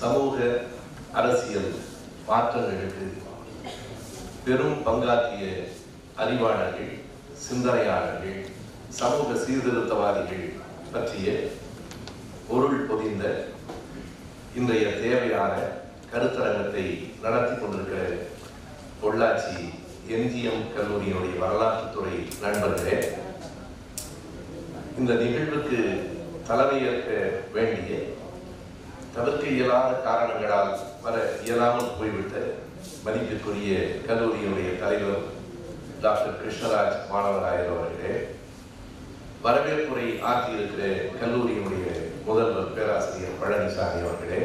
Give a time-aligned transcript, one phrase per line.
[0.00, 0.36] சமூக
[1.12, 1.70] அரசியல்
[2.26, 3.06] மாற்றங்களுக்கு
[4.44, 5.46] பெரும் பங்காற்றிய
[6.16, 6.92] அறிவாளர்கள்
[7.42, 8.38] சிந்தனையாளர்கள்
[8.98, 10.46] சமூக சீர்திருத்தவாதிகள்
[10.92, 11.28] பற்றிய
[12.48, 13.24] பொருள் பொதிந்த
[14.54, 15.56] இன்றைய தேவையான
[16.12, 16.86] கருத்தரங்கத்தை
[17.22, 18.00] நடத்தி கொண்டிருக்கிற
[19.02, 19.58] பொள்ளாச்சி
[20.14, 22.96] எம்ஜிஎம் கல்லூரியினுடைய வரலாற்றுத்துறை நண்பர்களே
[24.98, 25.82] இந்த நிகழ்வுக்கு
[26.48, 27.10] தலைமையேற்க
[27.52, 27.92] வேண்டிய
[29.14, 32.34] தவிர்க்க இயலாத காரணங்களால் வர இயலாமல் போய்விட்ட
[33.04, 33.72] மதிப்பிற்குரிய
[34.06, 35.24] கல்லூரியினுடைய தலைவர்
[36.02, 38.12] டாக்டர் கிருஷ்ணராஜ் மாணவராயர் அவர்களே
[39.44, 40.82] வரவேற்புரை ஆற்றியிருக்கிற
[41.20, 41.86] கல்லூரியினுடைய
[42.24, 44.40] முதல்வர் பேராசிரியர் பழனிசாமி அவர்களே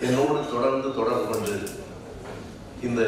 [0.00, 1.54] என்னோடு தொடர்ந்து தொடர்பு கொண்டு
[2.82, 3.02] இந்த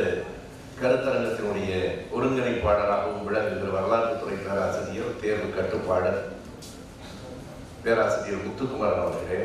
[0.80, 1.72] கருத்தரங்கத்தினுடைய
[2.12, 6.20] ஒருங்கிணைப்பாளராகவும் விளங்குகிற வரலாற்றுத்துறை பேராசிரியர் தேர்வு கட்டுப்பாளர்
[7.82, 9.40] பேராசிரியர் முத்துக்குமார் அவர்களே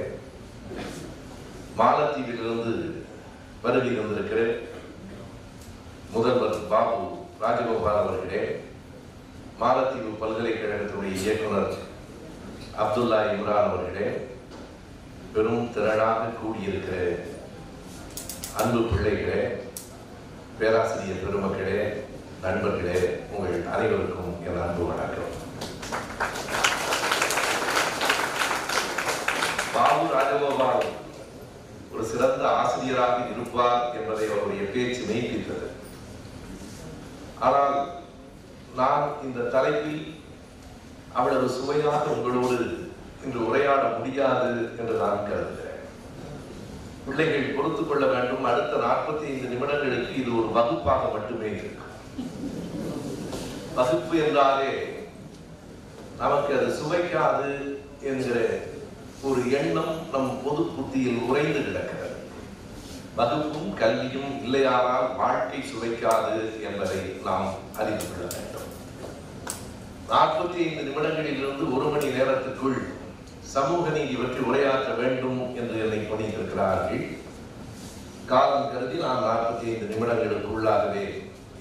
[1.78, 2.74] மாலத்தீவிலிருந்து
[3.64, 4.40] வருகை வந்திருக்கிற
[6.14, 7.00] முதல்வர் பாபு
[7.42, 8.42] ராஜகோபால் அவர்களே
[9.62, 11.74] மாலத்தீவு பல்கலைக்கழகத்தினுடைய இயக்குனர்
[12.84, 14.08] அப்துல்லா இம்ரான் அவர்களே
[15.34, 16.98] பெரும் திரளாக கூடியிருக்கிற
[18.60, 19.42] அன்பு பிள்ளைகளே
[20.60, 21.80] பேராசிரியர் பெருமக்களே
[22.44, 23.00] நண்பர்களே
[23.32, 25.32] உங்கள் அனைவருக்கும் என் அன்பு வணக்கம்.
[29.86, 30.86] பாபு ராஜகோபால்
[31.94, 35.68] ஒரு சிறந்த ஆசிரியராக இருப்பார் என்பதை அவருடைய பேச்சு மெய்ப்பித்தது.
[37.40, 37.88] ஆனால்
[38.76, 40.16] நான் இந்த தலைப்பில்
[41.14, 42.90] அவ்வளவு சுவையாக உங்களோடு
[43.24, 45.82] இன்று உரையாட முடியாது என்று நான் கருதுகிறேன்.
[47.06, 48.44] பிள்ளைகள் பொறுத்துக் கொள்ள வேண்டும்.
[48.44, 51.92] அடுத்த நாற்பத்தி ஐந்து நிமிடங்களுக்கு இது ஒரு வகுப்பாக மட்டுமே இருக்கும்.
[53.76, 54.74] வகுப்பு என்றாலே
[56.18, 58.60] நமக்கு அது சுவைக்காது என்கிற
[59.30, 62.18] ஒரு எண்ணம் நம் பொது புத்தியில் உறைந்து கிடக்கிறது.
[63.16, 66.36] வகுப்பும் கல்வியும் இல்லையானால் வாழ்க்கை சுவைக்காது
[66.68, 68.70] என்பதை நாம் அறிந்து கொள்ள வேண்டும்.
[70.12, 72.80] நாற்பத்தி ஐந்து நிமிடங்களிலிருந்து ஒரு மணி நேரத்துக்குள்
[73.56, 77.04] சமூக நீதி பற்றி உரையாற்ற வேண்டும் என்று என்னை கொண்டிருக்கிறார்கள்.
[78.26, 81.06] காலம் கருதி நான் நாற்பத்தி ஐந்து நிமிடங்களுக்கு உள்ளாகவே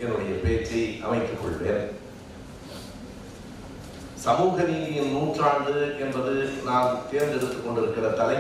[0.01, 1.85] என்னுடைய பேச்சை அமைத்துக் கொள்வேன்.
[4.25, 5.73] சமூக நீதியின் நூற்றாண்டு
[6.05, 6.35] என்பது
[6.69, 8.39] நான் தேர்ந்தெடுத்துக் கொண்டிருக்கிற தலை.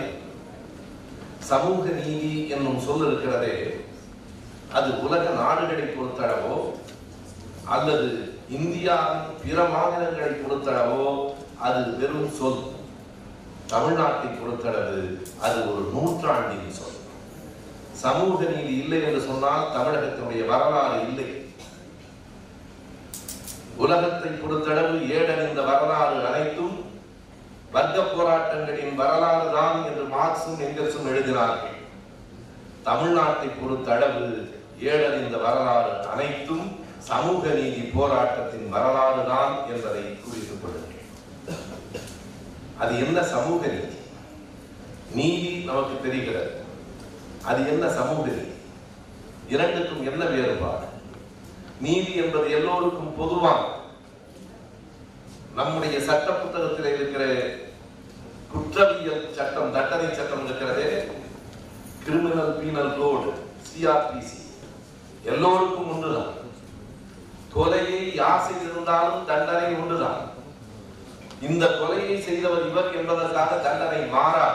[1.50, 3.56] சமூக நீதி என்னும் சொல் இருக்கிறதே
[4.76, 6.56] அது உலக நாடுகளை பொறுத்தளவோ
[7.74, 8.08] அல்லது
[8.58, 11.04] இந்தியாவின் பிற மாநிலங்களை பொறுத்தளவோ
[11.66, 12.62] அது வெறும் சொல்.
[13.72, 14.98] தமிழ்நாட்டை பொறுத்தளவு
[15.46, 16.98] அது ஒரு நூற்றாண்டின் சொல்.
[18.02, 21.28] சமூக நீதி இல்லை என்று சொன்னால் தமிழகத்தினுடைய வரலாறு இல்லை.
[23.84, 25.60] உலகத்தை பொறுத்தளவு ஏடறிந்த
[27.74, 31.78] வர்க்க போராட்டங்களின் வரலாறு தான் என்று மார்க்சும் எங்கர்ஸும் எழுதினார்கள்.
[32.88, 34.24] தமிழ்நாட்டை பொறுத்தளவு
[35.22, 36.66] இந்த வரலாறு அனைத்தும்
[37.08, 41.02] சமூக நீதி போராட்டத்தின் வரலாறு தான் என்பதை குறித்துக் கொள்ளுங்கள்.
[42.82, 43.98] அது என்ன சமூக நீதி?
[45.18, 46.52] நீதி நமக்கு தெரிகிறது.
[47.50, 48.50] அது என்ன சமூக நீதி?
[49.54, 50.86] இரண்டுக்கும் என்ன வேறுபாடு?
[51.86, 53.60] நீதி என்பது எல்லோருக்கும் பொதுவான
[55.58, 57.24] நம்முடைய சட்ட புத்தகத்தில் இருக்கிற
[58.54, 60.88] குற்றவியல் சட்டம் தண்டனை சட்டம் இருக்கிறதே
[62.04, 63.30] கிரிமினல் பீனல் கோடு
[63.68, 64.38] சிஆர்பிசி
[65.32, 66.32] எல்லோருக்கும் ஒன்றுதான்.
[67.54, 70.20] கொலையை யார் செய்திருந்தாலும் தண்டனை ஒன்றுதான்.
[71.48, 74.46] இந்த கொலையை செய்தவர் இவர் என்பதற்காக தண்டனை மாறா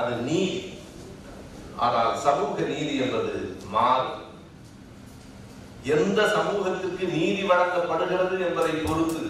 [0.00, 0.60] அது நீதி.
[1.84, 3.34] ஆனால் சமூக நீதி என்பது
[3.74, 4.08] மாறு.
[5.96, 9.22] எந்த சமூகத்திற்கு நீதி வழங்கப்படுகிறது என்பதை பொறுத்து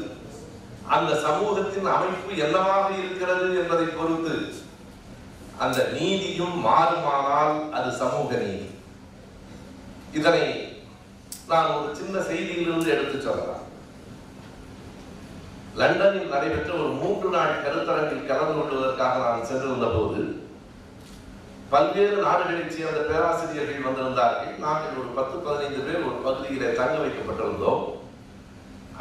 [0.96, 4.34] அந்த சமூகத்தின் அமைப்பு என்னவாக இருக்கிறது என்பதை பொறுத்து
[5.64, 8.68] அந்த நீதியும் மாறுமானால் அது சமூக நீதி.
[10.18, 10.44] இதனை
[11.50, 13.64] நான் ஒரு சின்ன செய்தியிலிருந்து எடுத்து சொல்லலாம்.
[15.80, 20.22] லண்டனில் நடைபெற்ற ஒரு மூன்று நாள் கருத்தரங்கில் கலந்து கொள்வதற்காக நான் சென்றிருந்த போது
[21.72, 24.54] பல்வேறு நாடுகளைச் சேர்ந்த பேராசிரியர்கள் வந்திருந்தார்கள்.
[24.66, 27.84] நாங்கள் ஒரு பத்து பதினைந்து பேர் ஒரு பகுதியிலே தங்க வைக்கப்பட்டிருந்தோம்.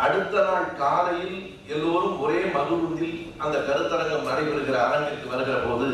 [0.04, 1.40] அடுத்த நாள் காலையில்
[1.74, 5.90] எல்லோரும் ஒரே மகிழ்ந்தில் அந்த கருத்தரங்கம் நடைபெறுகிற அரங்கிற்கு வருகிற போது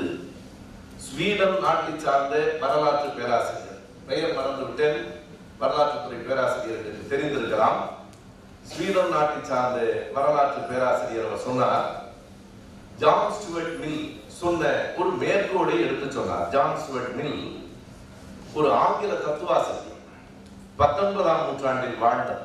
[1.06, 5.00] ஸ்வீடன் நாட்டை சார்ந்த வரலாற்று பேராசிரியர் பெயர் மறந்து விட்டேன்
[5.62, 6.20] வரலாற்றுத்துறை
[6.78, 7.80] என்று தெரிந்திருக்கலாம்.
[8.70, 9.80] ஸ்வீடன் நாட்டை சார்ந்த
[10.16, 11.86] வரலாற்று பேராசிரியர் அவர் சொன்னார்.
[13.02, 14.02] ஜான் ஸ்டுவர்ட் மில்
[14.42, 16.48] சொன்ன ஒரு மேற்கோளை எடுத்து சொன்னார்.
[16.56, 17.40] ஜான் ஸ்டுவர்ட் மில்
[18.58, 20.02] ஒரு ஆங்கில தத்துவாசிரியர்
[20.82, 22.45] பத்தொன்பதாம் நூற்றாண்டில் வாழ்ந்தார்.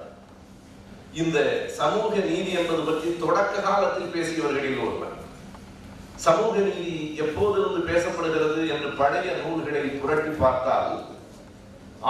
[1.12, 1.38] இந்த
[1.78, 5.16] சமூக நீதி என்பது பற்றி தொடக்க காலத்தில் பேசியவர்களில் ஒருவர்.
[6.26, 6.92] சமூக நீதி
[7.24, 10.92] எப்போதிருந்து பேசப்படுகிறது பழைய நூல்களை புரட்டி பார்த்தால்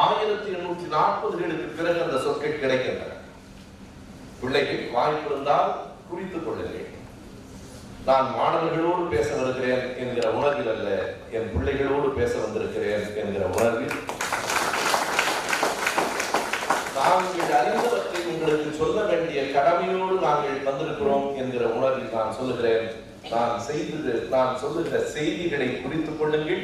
[0.05, 3.17] ஆயிரத்தி எண்ணூற்றி நாற்பதுகளுக்கு பிறகு அந்த சொற்கள் கிடைக்கின்றன.
[4.41, 5.71] பிள்ளைகள் வாய்ப்பு இருந்தால்
[6.11, 6.89] குறித்துக் கொள்ளுங்கள்.
[8.05, 10.91] நான் மாணவர்களோடு பேச வருகிறேன் என்கிற உணர்வில் அல்ல
[11.37, 13.99] என் பிள்ளைகளோடு பேச வந்திருக்கிறேன் என்கிற உணர்வில்.
[16.97, 22.87] நாங்கள் அறிந்தவற்றை உங்களுக்கு சொல்ல வேண்டிய கடமையோடு நாங்கள் வந்திருக்கிறோம் என்கிற உணர்வில் நான் சொல்லுகிறேன்.
[23.33, 26.63] நான் செய்தது நான் சொல்லுகிற செய்திகளை குறித்துக் கொள்ளுங்கள்.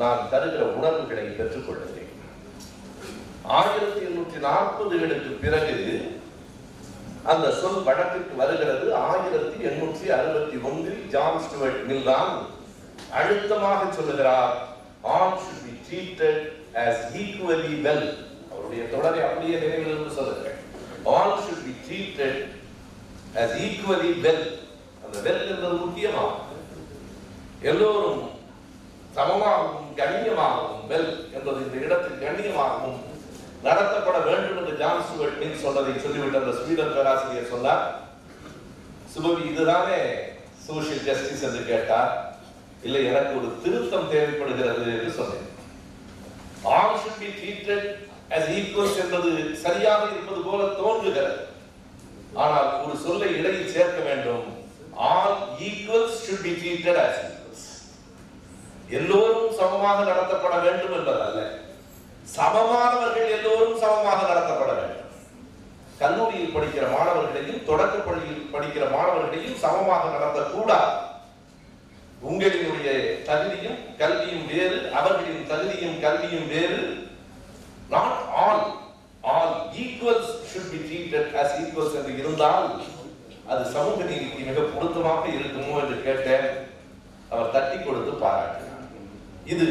[0.00, 2.08] நான் தருகிற உணர்வுகளை பெற்றுக் கொள்ளுங்கள்
[3.58, 5.76] ஆயிரத்தி எண்ணூற்றி நாற்பதுகளுக்கு பிறகு
[7.32, 8.88] அந்த சொல் வழக்கிற்கு வருகிறது.
[9.10, 12.34] ஆயிரத்தி எண்ணூற்றி அறுபத்தி ஒன்றில் ஜான் ஸ்டுவர்ட் மில் தான்
[13.20, 14.56] அழுத்தமாக சொல்லுகிறார்
[15.18, 16.42] all should be treated
[16.84, 18.06] as equally well
[18.52, 20.60] அவருடைய தொடரை அப்படியே நினைவிலிருந்து சொல்லுகிறேன்
[21.12, 22.34] all should be treated
[23.42, 24.42] as equally well.
[25.04, 26.42] அந்த வெல் என்பது முக்கியமாகும்.
[27.70, 28.22] எல்லோரும்
[29.16, 33.00] சமமாகவும் கண்ணியமாகவும் வெல் என்பது இந்த இடத்தில் கண்ணியமாகவும்
[33.66, 37.84] நடத்தப்பட வேண்டும் என்று ஜான் ஸ்டுவர்ட் மில் சொன்னதை சொல்லிவிட்டு அந்த ஸ்வீடன் பேராசிரியர் சொன்னார்.
[39.14, 40.00] சுபவி இதுதானே
[40.66, 42.12] சோசியல் ஜஸ்டிஸ் என்று கேட்டார்.
[42.86, 45.48] இல்லை எனக்கு ஒரு திருத்தம் தேவைப்படுகிறது என்று சொன்னேன்.
[46.74, 47.86] All should be treated
[48.36, 49.30] as equals என்பது
[49.64, 51.40] சரியாக இருப்பது போல தோன்றுகிறது.
[52.42, 54.46] ஆனால் ஒரு சொல்லை இடையில் சேர்க்க வேண்டும்.
[55.10, 55.36] All
[55.66, 57.62] equals should be treated as equals.
[58.88, 61.40] எல்லோரும் சமமாக நடத்தப்பட வேண்டும் என்பதல்ல.
[62.36, 65.10] சமமானவர்கள் எல்லோரும் சமமாக நடத்தப்பட வேண்டும்.
[65.98, 70.92] கல்லூரியில் படிக்கிற மாணவர்களையும் தொடக்க பள்ளியில் படிக்கிற மாணவர்களையும் சமமாக நடத்தக்கூடாது.
[72.28, 72.90] உங்களினுடைய
[73.28, 76.82] தகுதியும் கல்வியும் வேறு அவர்களின் தகுதியும் கல்வியும் வேறு.
[77.94, 78.64] Not all
[79.34, 82.68] all equals should be treated as equals என்று இருந்தால்
[83.52, 86.48] அது சமூக நீதிக்கு மிக பொருத்தமாக இருக்குமோ என்று கேட்டேன்
[87.32, 88.86] அவர் தட்டி கொடுத்து பாராட்டினார்.
[89.52, 89.66] இது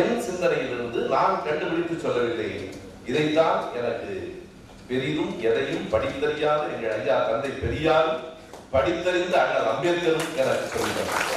[0.00, 2.48] என் சிந்தனையிலிருந்து நான் கண்டுபிடித்து சொல்லவில்லை.
[3.10, 4.12] இதைத்தான் எனக்கு
[4.88, 8.10] பெரிதும் எதையும் படித்தறியாத எங்கள் ஐயா தந்தை பெரியார்
[8.74, 11.30] படித்தறிந்த அண்ணல் அம்பேத்கரும் எனக்கு சொல்லினார்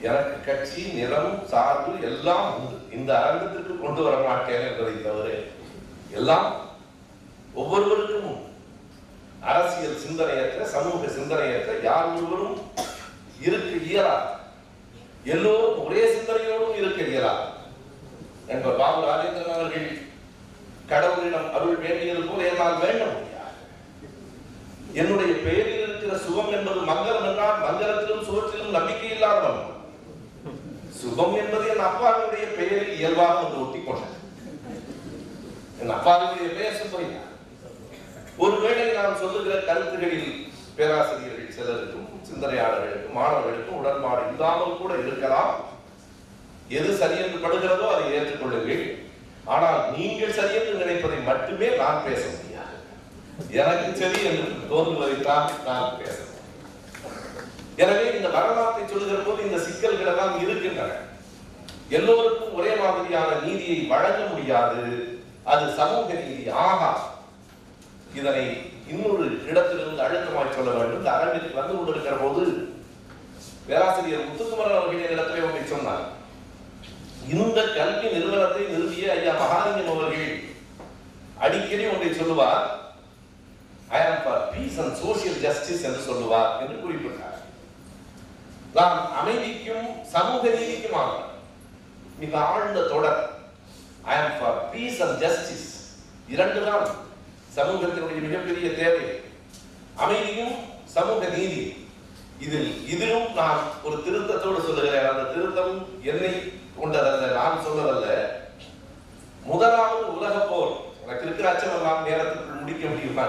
[0.00, 2.96] எனக்கு கட்சி நிலம் சார்பு எல்லாம் உண்டு.
[2.96, 5.28] இந்த அரங்கத்திற்கு கொண்டு வர மாட்டேன் என்பதை தவிர
[6.10, 6.54] எல்லாம்
[7.54, 8.46] ஒவ்வொருவருக்கும்
[9.40, 12.58] அரசியல் சிந்தனையற்ற சமூக சிந்தனையற்ற யார் ஒருவரும்
[13.40, 14.28] இருக்க இயலாது.
[15.24, 17.46] எல்லோரும் ஒரே சிந்தனையோடும் இருக்க இயலாது.
[18.46, 19.88] என்பர் பாபு ராஜேந்திரன் அவர்கள்
[20.88, 23.56] கடவுளிடம் அருள் வேண்டியது போல என்னால் வேண்ட முடியாது.
[24.92, 29.76] என்னுடைய பெயரில் இருக்கிற சுகம் என்பது மங்களம் என்றால் மங்களத்திலும் சுகத்திலும் நம்பிக்கை இல்லாதவன்.
[31.00, 34.16] சுகம் என்பது என் அப்பாவினுடைய பெயரில் இயல்பாக வந்து ஒட்டி கொண்டது
[35.80, 37.22] என் அப்பாவினுடைய பெயர் சுப்பையா.
[38.44, 40.30] ஒருவேளை நான் சொல்லுகிற கருத்துகளில்
[40.76, 45.54] பேராசிரியர்கள் சிலருக்கும் சிந்தனையாளர்களுக்கும் மாணவர்களுக்கும் உடன்பாடு இல்லாமல் கூட இருக்கலாம்.
[46.78, 48.84] எது சரியென்று படுகிறதோ அதை ஏற்றுக்கொள்ளுங்கள்.
[49.54, 52.74] ஆனால் நீங்கள் சரியென்று நினைப்பதை மட்டுமே நான் பேச முடியாது.
[53.60, 56.16] எனக்கு சரி என்று தோன்றுவதைத்தான் நான் பேச
[57.82, 60.94] எனவே இந்த வரலாற்றை சொல்லுகிற போது இந்த சிக்கல்கள் எல்லாம் இருக்கின்றன.
[61.98, 64.82] எல்லோருக்கும் ஒரே மாதிரியான நீதியை வழங்க முடியாது.
[65.52, 66.90] அது சமூக நீதி ஆகா
[68.18, 68.44] இதனை
[68.92, 71.00] இன்னொரு இடத்திலிருந்து அழுத்தமாய் சொல்ல வேண்டும்.
[71.00, 72.44] இந்த அரங்கிற்கு வந்து கொண்டிருக்கிற போது
[73.68, 76.04] பேராசிரியர் முத்துக்குமரன் அவர்கள் இடத்திலே ஒன்றை சொன்னார்.
[77.36, 80.28] இந்த கல்வி நிறுவனத்தை நிறுவிய ஐயா மகாலிங்கம் அவர்கள்
[81.46, 82.66] அடிக்கடி ஒன்றை சொல்லுவார்.
[83.96, 87.27] I am for peace and social justice என்று சொல்லுவார் என்று குறிப்பிட்டார்.
[88.78, 91.12] நான் அமைதிக்கும் சமூக நீதிக்குமாக
[92.20, 93.20] மிக ஆழ்ந்த தொடர்.
[94.10, 95.68] ஐ am for peace and justice
[96.34, 96.84] இரண்டு தான்
[97.56, 99.06] சமூகத்தினுடைய மிகப்பெரிய தேவை.
[100.04, 100.54] அமைதியும்
[100.96, 101.62] சமூக நீதி.
[102.44, 105.08] இதில் இதிலும் நான் ஒரு திருத்தத்தோடு சொல்லுகிறேன்.
[105.10, 105.74] அந்த திருத்தம்
[106.10, 106.32] என்னை
[106.80, 108.06] கொண்டதல்ல நான் சொன்னதல்ல
[109.50, 110.72] முதலாவது உலக போர்.
[111.04, 113.26] எனக்கு இருக்கிற அச்சம் நேரத்துக்குள் முடிக்க முடியுமா?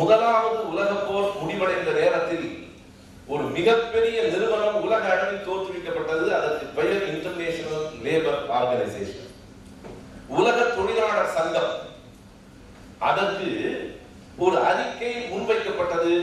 [0.00, 2.46] முதலாவது உலக போர் முடிவடைந்த நேரத்தில்
[3.26, 9.30] ஒரு மிகப்பெரிய நிறுவனம் உலக அளவில் தோற்றுவிக்கப்பட்டது அதற்கு பெயர் இன்டர்நேஷனல் லேபர் ஆர்கனைசேஷன்
[10.26, 11.72] உலக தொழிலாளர் சங்கம்.
[12.98, 13.48] அதற்கு
[14.38, 16.14] ஒரு அறிக்கை முன்வைக்கப்பட்டது.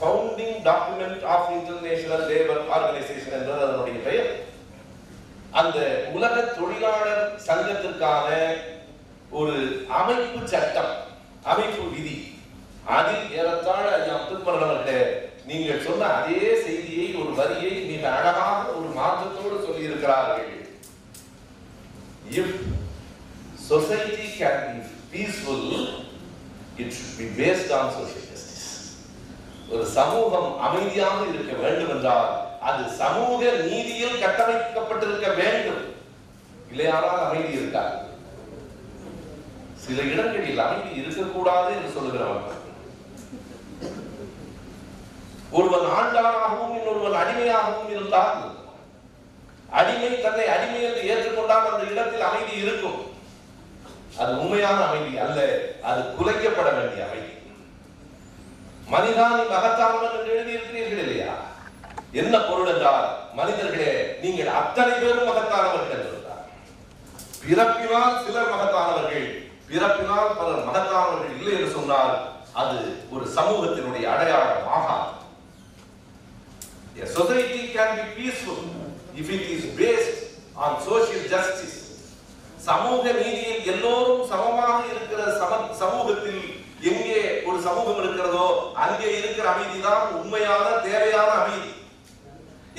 [0.00, 4.30] Founding document of international labour organisation என்பது அதனுடைய பெயர்.
[5.50, 5.78] அந்த
[6.12, 8.28] உலக தொழிலாளர் சங்கத்திற்கான
[9.30, 9.56] ஒரு
[9.88, 10.94] அமைப்பு சட்டம்
[11.42, 12.16] அமைப்பு விதி.
[12.84, 19.64] அதில் ஏறத்தாழ ஐயா திருமணம் அவர்களே நீங்கள் சொன்ன அதே செய்தியை ஒரு வரியை மிக அழகாக ஒரு மாற்றத்தோடு
[19.66, 20.52] சொல்லி இருக்கிறார்கள்
[22.38, 22.54] if
[23.72, 24.78] society can be
[25.12, 25.60] peaceful
[26.82, 28.64] it should be based on social justice.
[29.72, 32.30] ஒரு சமூகம் அமைதியாக இருக்க வேண்டும் என்றால்
[32.68, 35.82] அது சமூக நீதியில் கட்டமைக்கப்பட்டிருக்க வேண்டும்.
[36.70, 37.96] இல்லையானால் அமைதி இருக்காது.
[39.84, 42.59] சில இடங்களில் அமைதி இருக்கக்கூடாது என்று சொல்லுகிறவர்கள்.
[45.58, 48.40] ஒருவன் ஆண்டானாகவும் இன்னொருவன் அடிமையாகவும் இருந்தால்
[49.78, 53.00] அடிமை தன்னை அடிமை என்று ஏற்றுக்கொண்டால் அந்த இடத்தில் அமைதி இருக்கும்.
[54.20, 55.38] அது உண்மையான அமைதி அல்ல
[55.90, 57.32] அது குலைக்கப்பட வேண்டிய அமைதி.
[58.92, 61.34] மனிதானி மகத்தானவன் என்று எழுதியிருக்கிறீர்கள் இல்லையா?
[62.20, 63.06] என்ன பொருள் என்றால்
[63.38, 63.92] மனிதர்களே
[64.22, 66.46] நீங்கள் அத்தனை பேரும் மகத்தானவர்கள் என்றார்
[67.42, 69.28] பிறப்பினால் சிலர் மகத்தானவர்கள்
[69.68, 72.14] பிறப்பினால் பலர் மகத்தானவர்கள் இல்லை என்று சொன்னால்
[72.60, 72.78] அது
[73.14, 75.08] ஒரு சமூகத்தினுடைய அடையாளம் ஆகாது
[77.02, 78.58] A society can be peaceful
[79.20, 80.16] if it is based
[80.54, 81.76] on social justice.
[82.66, 85.52] சமூக நீதியில் எல்லோரும் சமமாக இருக்கிற சம
[85.82, 86.42] சமூகத்தில்
[86.90, 88.46] எங்கே ஒரு சமூகம் இருக்கிறதோ
[88.84, 91.72] அங்கே இருக்கிற அமைதிதான் உண்மையான தேவையான அமைதி.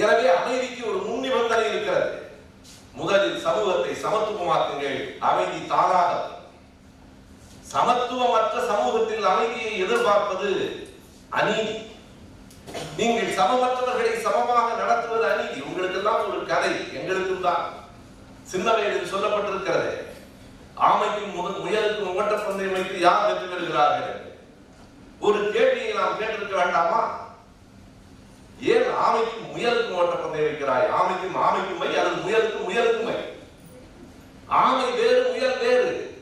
[0.01, 2.09] எனவே அமைதிக்கு ஒரு முன்னிபந்தனை இருக்கிறது.
[2.99, 4.99] முதலில் சமூகத்தை சமத்துவமாக்குங்கள்
[5.29, 6.11] அமைதி தானாக.
[7.73, 10.51] சமத்துவமற்ற சமூகத்தில் அமைதியை எதிர்பார்ப்பது
[11.39, 11.75] அநீதி.
[12.97, 15.61] நீங்கள் சமமற்றவர்களை சமமாக நடத்துவது அநீதி.
[15.61, 17.79] உங்களுக்கெல்லாம் ஒரு கதை எங்களுக்கும் தான்.
[18.43, 20.09] சின்ன வயதில் சொல்லப்பட்டிருக்கிறது
[20.77, 24.21] ஆமைக்கும் முத- முயலுக்கும் ஓட்ட பந்தயம் வைத்து யார் வெற்றி பெறுகிறார்கள்
[25.19, 27.19] ஒரு கேள்வியை நாம் கேட்டிருக்க வேண்டாமா?
[28.61, 31.01] ஏன் ஆமைக்கும் முயலுக்கும் ஓட்ட பந்தயம் வைக்கிறாய்?
[31.01, 33.13] ஆமைக்கும் ஆமைக்கும் மை அல்லது முயலுக்கும் முயலுக்கும் மை
[34.45, 36.21] ஆமை வேறு முயல் வேறு.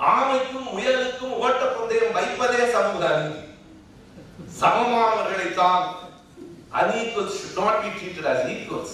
[0.00, 3.51] ஆமைக்கும் முயலுக்கும் ஓட்ட பந்தயம் வைப்பதே சமூக அநீதி.
[4.62, 5.84] சமமானவர்களைத்தான்
[6.80, 8.92] unequals should not be treated as equals.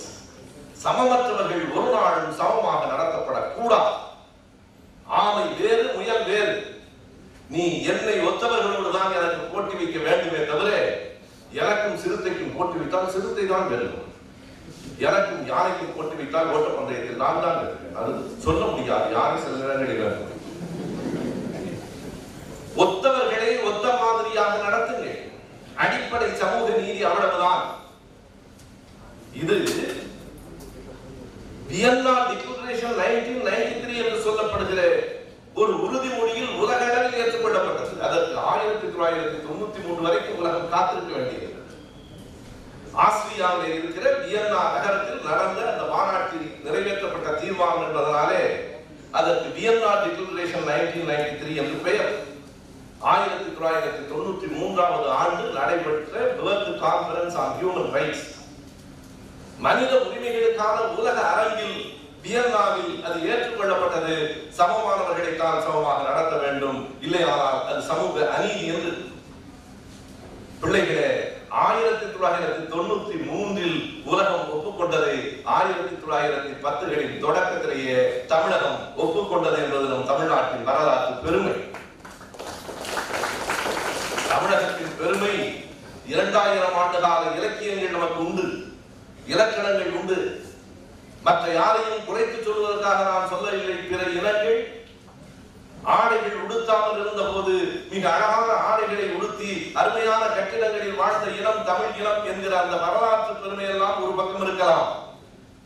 [0.84, 3.92] சமமற்றவர்கள் ஒரு நாளும் சமமாக நடத்தப்படக்கூடாது.
[5.20, 6.54] ஆமை வேறு முயல் வேறு.
[7.54, 10.68] நீ என்னை ஒத்தவர்களோடு தான் எனக்கு போட்டி வைக்க வேண்டுமே தவிர
[11.60, 14.04] எனக்கும் சிறுத்தைக்கும் போட்டி வைத்தால் சிறுத்தை தான் வெல்லும்
[15.06, 18.10] எனக்கும் யானைக்கும் போட்டி வைத்தால் ஓட்டப்பந்தயத்தில் நான் தான் வெல்வேன் அது
[18.46, 19.06] சொல்ல முடியாது.
[19.16, 20.26] யாரை சில நேரங்களில்
[22.82, 23.77] ஒத்தவர்களே ஒத்தவர்களை ஒத்த
[25.82, 27.64] அடிப்படை சமூக நீதி அவ்வளவுதான்.
[29.42, 29.56] இது
[31.70, 34.80] வியன்னா டிக்ளரேஷன் 1993 என்று சொல்லப்படுகிற
[35.60, 37.94] ஒரு உறுதிமொழியில் உலக அளவில் ஏற்றுக்கொள்ளப்பட்டது.
[38.06, 41.46] அதற்கு ஆயிரத்தி தொள்ளாயிரத்தி தொண்ணூத்தி மூணு வரைக்கும் உலகம் காத்திருக்க வேண்டியது
[43.04, 48.42] ஆஸ்திரியாவில் இருக்கிற வியன்னா நகரத்தில் நடந்த அந்த மாநாட்டில் நிறைவேற்றப்பட்ட தீர்மானம் என்பதனாலே
[49.18, 52.10] அதற்கு வியன்னா டிக்ளரேஷன் 1993 என்று பெயர்.
[53.06, 58.26] ஆயிரத்தி தொள்ளாயிரத்தி தொண்ணூற்றி மூன்றாவது ஆண்டு நடைபெற்ற world conference on human rights
[59.58, 61.78] மனித உரிமைகளுக்கான உலக அரங்கில்
[62.24, 64.16] வியன்னாவில் அது ஏற்றுக்கொள்ளப்பட்டது.
[64.58, 66.78] சமமானவர்களை தான் சமமாக நடத்த வேண்டும்.
[67.00, 68.92] இல்லையானால் அது சமூக அநீதி என்று.
[70.62, 71.10] பிள்ளைகளே
[71.64, 75.14] ஆயிரத்தி தொள்ளாயிரத்தி தொண்ணூத்தி மூன்றில் உலகம் ஒப்புக்கொண்டதை
[75.56, 77.98] ஆயிரத்தி தொள்ளாயிரத்தி பத்துகளின் தொடக்கத்திலேயே
[78.32, 81.54] தமிழகம் ஒப்புக்கொண்டது என்பது நம் தமிழ்நாட்டின் வரலாற்று பெருமை
[84.32, 85.34] தமிழகத்தின் பெருமை
[86.06, 88.46] இரண்டாயிரம் ஆண்டு கால இலக்கியங்கள் நமக்கு உண்டு
[89.32, 90.18] இலக்கணங்கள் உண்டு
[91.26, 94.58] மற்ற யாரையும் குறைத்து சொல்வதற்காக நான் சொல்லவில்லை பிற இனங்கள்
[95.94, 97.52] ஆடைகள் உடுத்தாமல் இருந்த போது
[97.90, 99.50] மிக அழகான ஆடைகளை உடுத்தி
[99.80, 104.88] அருமையான கட்டிடங்களில் வாழ்ந்த இனம் தமிழ் இனம் என்கிற அந்த வரலாற்று பெருமை எல்லாம் ஒரு பக்கம் இருக்கலாம்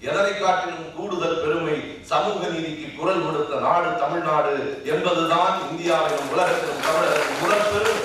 [0.03, 1.77] எதனை காட்டிலும் கூடுதல் பெருமை
[2.11, 4.55] சமூக நீதிக்கு குரல் கொடுத்த நாடு தமிழ்நாடு
[4.93, 7.97] என்பதுதான் இந்தியாவிலும் உலகத்திலும் தமிழகத்தின் முதல் பெருமை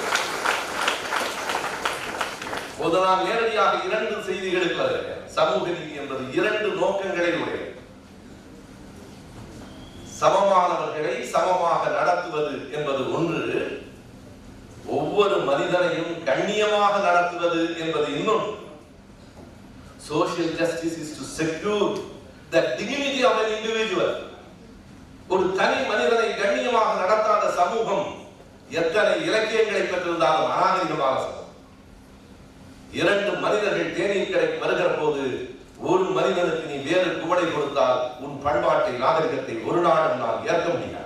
[2.71, 7.65] இப்போது நான் நேரடியாக இரண்டு செய்திகளுக்கு வருகிறேன் சமூக நீதி என்பது இரண்டு நோக்கங்களை உடையது
[10.19, 13.57] சமமானவர்களை சமமாக நடத்துவது என்பது ஒன்று
[14.95, 18.53] ஒவ்வொரு மனிதனையும் கண்ணியமாக நடத்துவது என்பது இன்னொன்று
[20.07, 21.91] social justice is to secure
[22.53, 24.11] the dignity of an individual
[25.33, 28.05] ஒரு தனி மனிதனை கண்ணியமாக நடத்தாத சமூகம்
[28.79, 31.35] எத்தனை இலக்கியங்களை பெற்றிருந்தாலும் அநாகரிகமான சமூகம்
[32.99, 35.23] இரண்டு மனிதர்கள் தேநீர் கடைக்கு வருகிற போது
[35.87, 41.03] ஒரு மனிதனுக்கு நீ வேறு குவடை கொடுத்தால் உன் பண்பாட்டை நாகரிகத்தை ஒரு நாளும் நான் ஏற்க முடியாது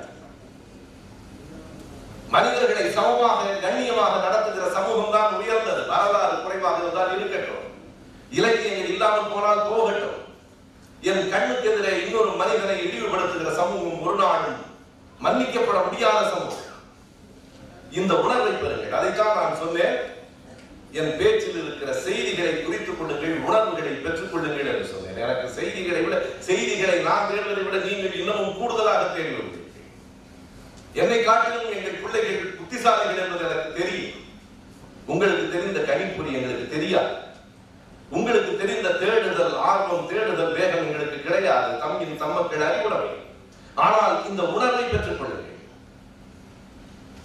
[2.35, 7.65] மனிதர்களை சமமாக கண்ணியமாக நடத்துகிற சமூகம் தான் உயர்ந்தது வரலாறு குறைவாக இருந்தால் இருக்கட்டும்
[8.37, 10.17] இலக்கியங்கள் இல்லாமல் போனால் போகட்டும்
[11.09, 14.59] என் கண்ணுக்கு எதிரே இன்னொரு மனிதனை இழிவுபடுத்துகிற சமூகம் ஒரு நாளும்
[15.23, 16.69] மன்னிக்கப்பட முடியாத சமூகம்.
[17.91, 18.97] இந்த உணர்வை பெறுங்கள்.
[18.99, 19.95] அதைத்தான் நான் சொன்னேன்.
[20.91, 25.17] என் பேச்சில் இருக்கிற செய்திகளை குறித்துக் கொள்ளுங்கள் உணர்வுகளை பெற்றுக் கொள்ளுங்கள் என்று சொன்னேன்.
[25.17, 29.59] எனக்கு செய்திகளை விட செய்திகளை நான் தேடுவதை விட நீங்கள் இன்னமும் கூடுதலாக தேடி
[30.93, 34.19] என்னை காட்டிலும் எங்கள் பிள்ளைகள் புத்திசாலிகள் என்பது எனக்கு தெரியும்.
[35.05, 37.13] உங்களுக்கு தெரிந்த கணிப்பொறி எங்களுக்கு தெரியாது.
[38.09, 41.69] உங்களுக்கு தெரிந்த தேடுதல் ஆர்வம் தேடுதல் வேகம் எங்களுக்கு கிடையாது.
[41.77, 43.29] தம்மின் தம்மக்கள் அறிவுடைமை.
[43.75, 45.49] ஆனால் இந்த உணர்வை பெற்றுக் கொள்ளுங்கள்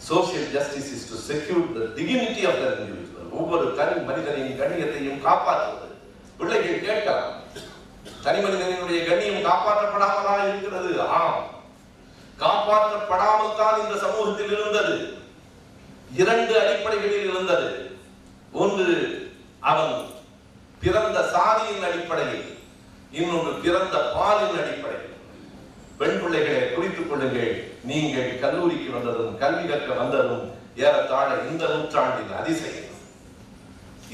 [0.09, 5.95] social justice is to secure the dignity of the individual ஒவ்வொரு தனி மனிதனின் கண்ணியத்தையும் காப்பாற்றுவது.
[6.37, 7.33] பிள்ளைகள் கேட்கலாம்.
[8.23, 11.01] தனி மனிதனினுடைய கண்ணியம் காப்பாற்றப்படாமலா இருக்கிறது?
[11.01, 11.47] ஆம்.
[12.41, 15.19] காப்பாற்றப்படாமல் தான் இந்த சமூகத்தில் இருந்தது.
[16.13, 17.91] இரண்டு அடிப்படைகளில் இருந்தது.
[18.53, 18.87] ஒன்று
[19.61, 20.05] அவன்
[20.81, 22.59] பிறந்த சாதியின் அடிப்படையில்
[23.11, 25.16] இன்னொன்று பிறந்த பாலின் அடிப்படையில்.
[26.01, 27.53] பெண் பிள்ளைகளை குறித்துக் கொள்ளுங்கள்.
[27.91, 30.45] நீங்கள் கல்லூரிக்கு வந்ததும் கல்வி கற்க வந்ததும்
[30.87, 32.91] ஏறத்தாழ இந்த நூற்றாண்டின் அதிசயம்.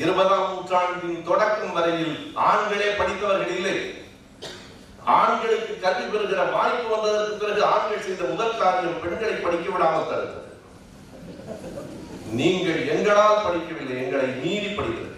[0.02, 2.14] இருபதாம் நூற்றாண்டின் தொடக்கம் வரையில்
[2.50, 3.76] ஆண்களே படித்தவர்கள் இல்லை.
[5.16, 10.40] ஆண்களுக்கு கல்வி பெறுகிற வாய்ப்பு வந்ததற்கு பிறகு ஆண்கள் செய்த முதல் காரியம் பெண்களை படிக்க விடாமல் தடுத்தது.
[12.40, 15.10] நீங்கள் எங்களால் படிக்கவில்லை எங்களை மீறி படித்தது.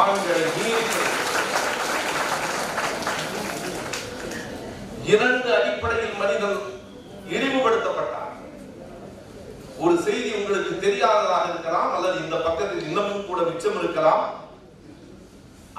[0.00, 1.16] ஆண்களை மீறி படித்தது.
[5.12, 6.58] இரண்டு அடிப்படையில் மனிதன்
[7.34, 8.34] இழிவுபடுத்தப்பட்டார்
[9.84, 14.24] ஒரு செய்தி உங்களுக்கு தெரியாததாக இருக்கலாம் அல்லது இந்த பக்கத்தில் இன்னமும் கூட மிச்சம் இருக்கலாம்.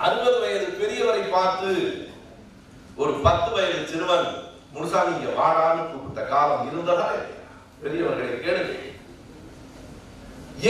[0.06, 1.72] அறுபது வயது பெரியவரை பார்த்து
[3.02, 4.30] ஒரு பத்து வயது சிறுவன்
[4.74, 7.08] முழுசா நீங்க வாடான்னு கூப்பிட்ட காலம் இருந்ததா
[7.82, 8.74] பெரியவர்களை கேளுங்க.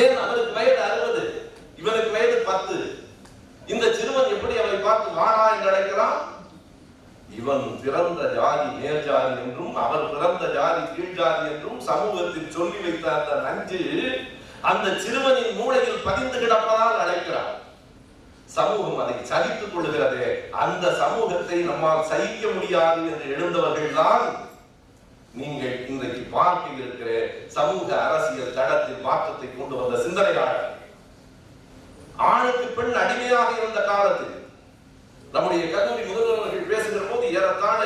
[0.01, 1.21] ஏன் அவருக்கு வயது அறுபது
[1.81, 2.75] இவனுக்கு வயது பத்து?
[3.73, 6.19] இந்த சிறுவன் எப்படி அவரை பார்த்து வாடா என்று அழைக்கிறான்?
[7.37, 13.05] இவன் பிறந்த ஜாதி மேல் ஜாதி என்றும் அவர் பிறந்த ஜாதி கீழ் ஜாதி என்றும் சமூகத்தில் சொல்லி வைத்த
[13.17, 13.81] அந்த நஞ்சு
[14.69, 17.53] அந்த சிறுவனின் மூளையில் பதிந்து கிடப்பதால் அழைக்கிறார்.
[18.55, 20.23] சமூகம் அதை சகித்துக் கொள்கிறது.
[20.63, 24.25] அந்த சமூகத்தை நம்மால் சகிக்க முடியாது என்று எழுந்தவர்கள் தான்
[25.39, 27.09] நீங்கள் இன்றைக்கு பார்க்க இருக்கிற
[27.57, 30.67] சமூக அரசியல் தடத்தில் மாற்றத்தை கொண்டு வந்த சிந்தனையாளர்
[32.29, 34.35] ஆணுக்கு பெண் அடிமையாக இருந்த காலத்தில்
[35.33, 37.81] நம்முடைய கல்லூரி முதல்வர்கள் பேசுகிற போது ஏறத்தாழ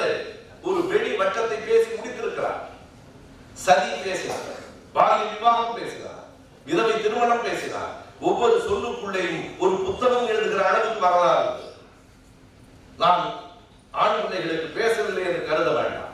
[0.67, 2.61] ஒரு வெளி வட்டத்தை பேசி முடித்திருக்கிறார்.
[3.65, 4.61] சதி பேசினார்
[4.95, 6.21] பாலிய விவாகம் பேசினார்
[6.67, 7.91] விதவை திருமணம் பேசினார்.
[8.27, 11.51] ஒவ்வொரு சொல்லுக்குள்ளேயும் ஒரு புத்தகம் எழுதுகிற அளவுக்கு வரலாறு
[13.01, 13.23] நான்
[14.03, 16.13] ஆண் பிள்ளைகளுக்கு பேசவில்லை என்று கருத வேண்டாம்.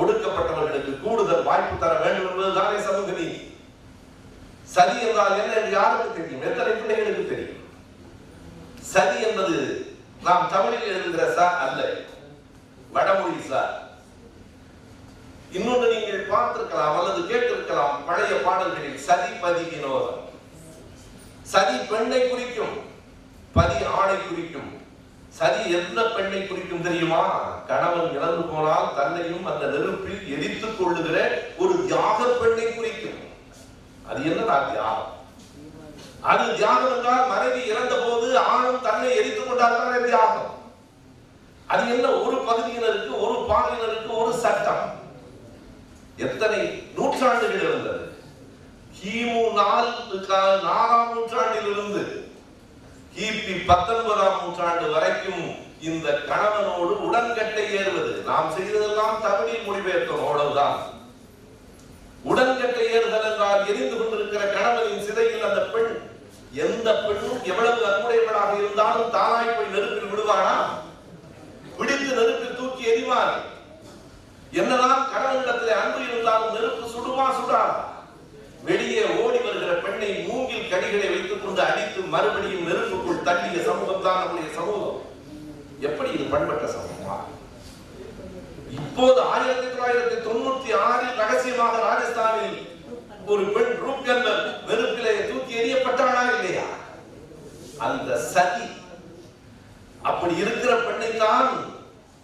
[0.00, 3.38] ஒடுக்கப்பட்டவர்களுக்கு கூடுதல் வாய்ப்பு தர வேண்டும் என்பதுதானே சமூக நீதி.
[4.74, 6.44] சதி என்றால் என்ன என்று யாருக்கு தெரியும்?
[6.48, 7.62] எத்தனை பிள்ளைகளுக்கு தெரியும்?
[8.92, 9.56] சதி என்பது
[10.22, 11.90] நாம் தமிழில் எழுதுகிற சார் அல்ல.
[12.92, 13.88] வடமொழி சார்.
[15.52, 20.28] இன்னொன்று நீங்கள் பார்த்திருக்கலாம் அல்லது கேட்டிருக்கலாம் பழைய பாடல்களில் சதி பதி வினோதம்
[21.42, 22.76] சதி பெண்ணை குறிக்கும்
[23.52, 24.68] பதி ஆணை குறிக்கும்.
[25.28, 27.22] சதி எந்த பெண்ணை குறிக்கும் தெரியுமா?
[27.66, 33.20] கணவன் இழந்து போனால் தன்னையும் அந்த நெருப்பில் எரித்துக் கொள்ளுகிற ஒரு தியாக பெண்ணை குறிக்கும்.
[34.08, 35.19] அது என்னடா தியாகம்?
[36.22, 40.58] அது தியாகம் என்றால் மனைவி இறந்த போது ஆணும் தன்னை எரித்துக் கொண்டால் தியாகம்.
[41.66, 42.10] அது என்ன?
[42.10, 44.98] ஒரு பகுதியினருக்கு ஒரு பாலினருக்கு ஒரு சட்டம்.
[46.16, 48.08] எத்தனை நூற்றாண்டுகள் இருந்தது?
[49.00, 49.42] கிமு
[50.18, 52.28] நாலாம் நூற்றாண்டில் இருந்து
[53.16, 58.22] கிபி பத்தொன்பதாம் நூற்றாண்டு வரைக்கும் இந்த கணவனோடு உடன்கட்டை ஏறுவது.
[58.26, 60.78] நாம் செய்ததெல்லாம் தமிழில் மொழிபெயர்த்தோம் அவ்வளவுதான்.
[62.22, 66.09] உடன்கட்டை ஏறுதல் என்றால் எரிந்து கொண்டிருக்கிற கணவனின் சிதையில் அந்த பெண்
[66.58, 70.54] எந்த பெண்ணும் எவ்வளவு அன்புடையவளாக இருந்தாலும் தானாய் போய் நெருப்பில் விடுவானா
[71.78, 73.36] விடுத்து நெருப்பில் தூக்கி எறிவார்
[74.52, 77.76] என்னதான் கணவனிடத்திலே அன்பு இருந்தாலும் நெருப்பு சுடுமா சுடாதா
[78.62, 84.48] வெளியே ஓடி வருகிற பெண்ணை மூங்கில் கடிகளை வைத்துக் கொண்டு அடித்து மறுபடியும் நெருப்புக்குள் தள்ளிய சமூகம் தான் நம்முடைய
[84.54, 84.98] சமூகம்.
[85.80, 87.16] எப்படி இது பண்பட்ட சமூகமா?
[88.78, 92.58] இப்போது ஆயிரத்தி தொள்ளாயிரத்தி தொண்ணூத்தி ஆறில் ரகசியமாக ராஜஸ்தானில்
[93.26, 96.68] ஒரு பெண் ரூப்கந்தர் வெறுப்பிலே தூக்கி எறியப்பட்டானா இல்லையா?
[97.86, 98.68] அந்த சதி
[100.02, 101.50] அப்படி இருக்கிற பெண்ணை தான்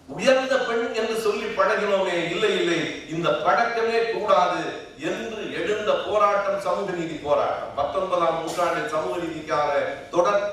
[0.09, 2.79] உயர்ந்த பெண் என்று சொல்லி பழகினோமே இல்லை இல்லை
[3.09, 4.61] இந்த பழக்கமே கூடாது
[5.09, 7.73] என்று எழுந்த போராட்டம் சமூக நீதி போராட்டம்.
[7.75, 9.71] பத்தொன்பதாம் நூற்றாண்டில் சமூக நீதிக்கான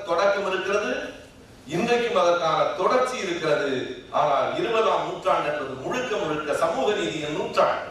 [0.03, 0.91] தொடக்கம் இருக்கிறது.
[1.75, 3.71] இன்றைக்கும் அதற்கான தொடர்ச்சி இருக்கிறது.
[4.11, 7.89] ஆனால் இருபதாம் நூற்றாண்டு என்பது முழுக்க முழுக்க சமூக நீதியின் நூற்றாண்டு.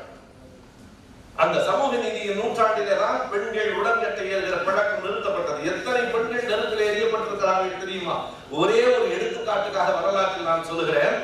[1.42, 5.60] அந்த சமூக நீதியின் நூற்றாண்டிலே தான் பெண்கள் உடன்கட்டை ஏறுகிற பழக்கம் நிறுத்தப்பட்டது.
[5.70, 8.16] எத்தனை பெண்கள் நெருப்பில் எறியப்பட்டிருக்கிறார்கள் தெரியுமா?
[8.60, 11.16] ஒரே ஒரு எடுத்துக்காட்டுக்காக வரலாற்றில் நான் சொல்லுகிறேன்.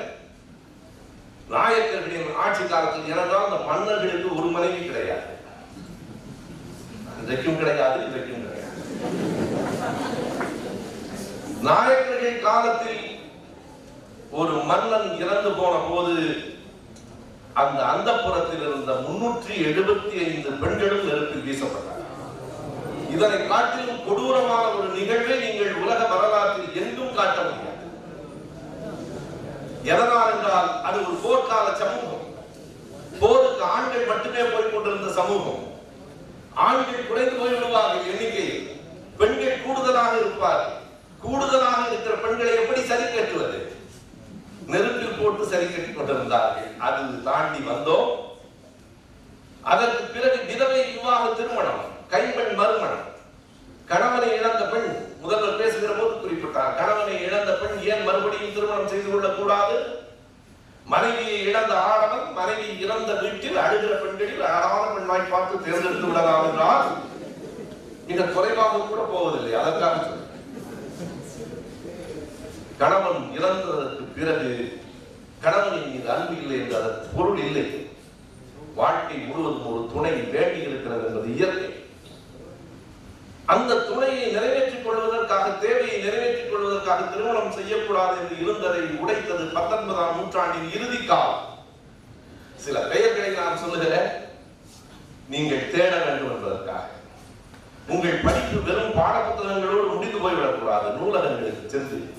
[1.54, 5.28] நாயக்கர்களின் ஆட்சி காலத்தில் ஏனென்றால் அந்த மன்னர்களுக்கு ஒரு மனைவி கிடையாது.
[7.20, 8.68] இன்றைக்கும் கிடையாது இன்றைக்கும் கிடையாது.
[11.68, 13.02] நாயக்கர்கள் காலத்தில்
[14.40, 16.14] ஒரு மன்னன் இறந்து போன போது
[17.54, 21.98] அந்த அந்தப்புறத்தில் இருந்த முன்னூற்றி எழுபத்தி ஐந்து பெண்களும் நெருப்பில் வீசப்பட்டார்
[23.14, 27.86] இதனை காட்டிலும் கொடூரமான ஒரு நிகழ்வை நீங்கள் உலக வரலாற்றில் எங்கும் காட்ட முடியாது.
[29.82, 32.26] எதனால் என்றால் அது ஒரு போர்க்கால சமூகம்.
[33.20, 35.62] போருக்கு ஆண்கள் மட்டுமே போய் கொண்டிருந்த சமூகம்.
[36.54, 38.78] ஆண்கள் குறைந்து போய்விடுவார்கள் எண்ணிக்கையில்.
[39.18, 40.76] பெண்கள் கூடுதலாக இருப்பார்கள்.
[41.22, 43.58] கூடுதலாக இருக்கிற பெண்களை எப்படி சரி கட்டுவது?
[44.70, 46.70] நெருப்பில் போட்டு சரி கட்டிக் கொண்டிருந்தார்கள்.
[46.78, 48.11] அது தாண்டி வந்தோம்.
[49.62, 53.09] அதற்கு பிறகு விதவை விவாக திருமணம் கைப்பெண் மறுமணம்.
[53.87, 59.37] கணவனை இழந்த பெண் முதல்வர் பேசுகிற போது குறிப்பிட்டார் கணவனை இழந்த பெண் ஏன் மறுபடியும் திருமணம் செய்து கொள்ளக்
[59.38, 59.98] கூடாது
[60.85, 66.87] மனைவியை இழந்த ஆடவன் மனைவி இறந்த வீட்டில் அழுகிற பெண்களில் அழகான பெண்ணாய் பார்த்து தேர்ந்தெடுத்து விடலாம் என்றால்
[68.06, 69.61] மிக குறைவாக கூட போவதில்லை.
[69.61, 70.06] அதற்காக
[72.78, 73.66] கணவன் இறந்த
[74.16, 74.80] பிறகு
[75.40, 77.88] கணவனின் மீது அன்பு இல்லை என்று அதற்கு பொருள் இல்லை.
[78.74, 81.84] வாழ்க்கை முழுவதும் ஒரு துணை வேண்டி இருக்கிறது என்பது இயற்கை.
[83.44, 91.04] அந்த துணையை நிறைவேற்றிக் கொள்வதற்காக தேவையை நிறைவேற்றிக் கொள்வதற்காக திருமணம் செய்யக்கூடாது என்று இருந்ததை உடைத்தது பத்தொன்பதாம் நூற்றாண்டின் இறுதி
[91.04, 91.48] காலம்.
[92.56, 94.08] சில பெயர்களை நான் சொல்லுகிறேன்.
[95.28, 96.86] நீங்கள் தேட வேண்டும் என்பதற்காக.
[97.88, 100.88] உங்கள் படிப்பு வெறும் பாடப்புத்தகங்களோடு முடிந்து போய்விடக்கூடாது.
[100.98, 102.14] நூலகங்களுக்கு சென்று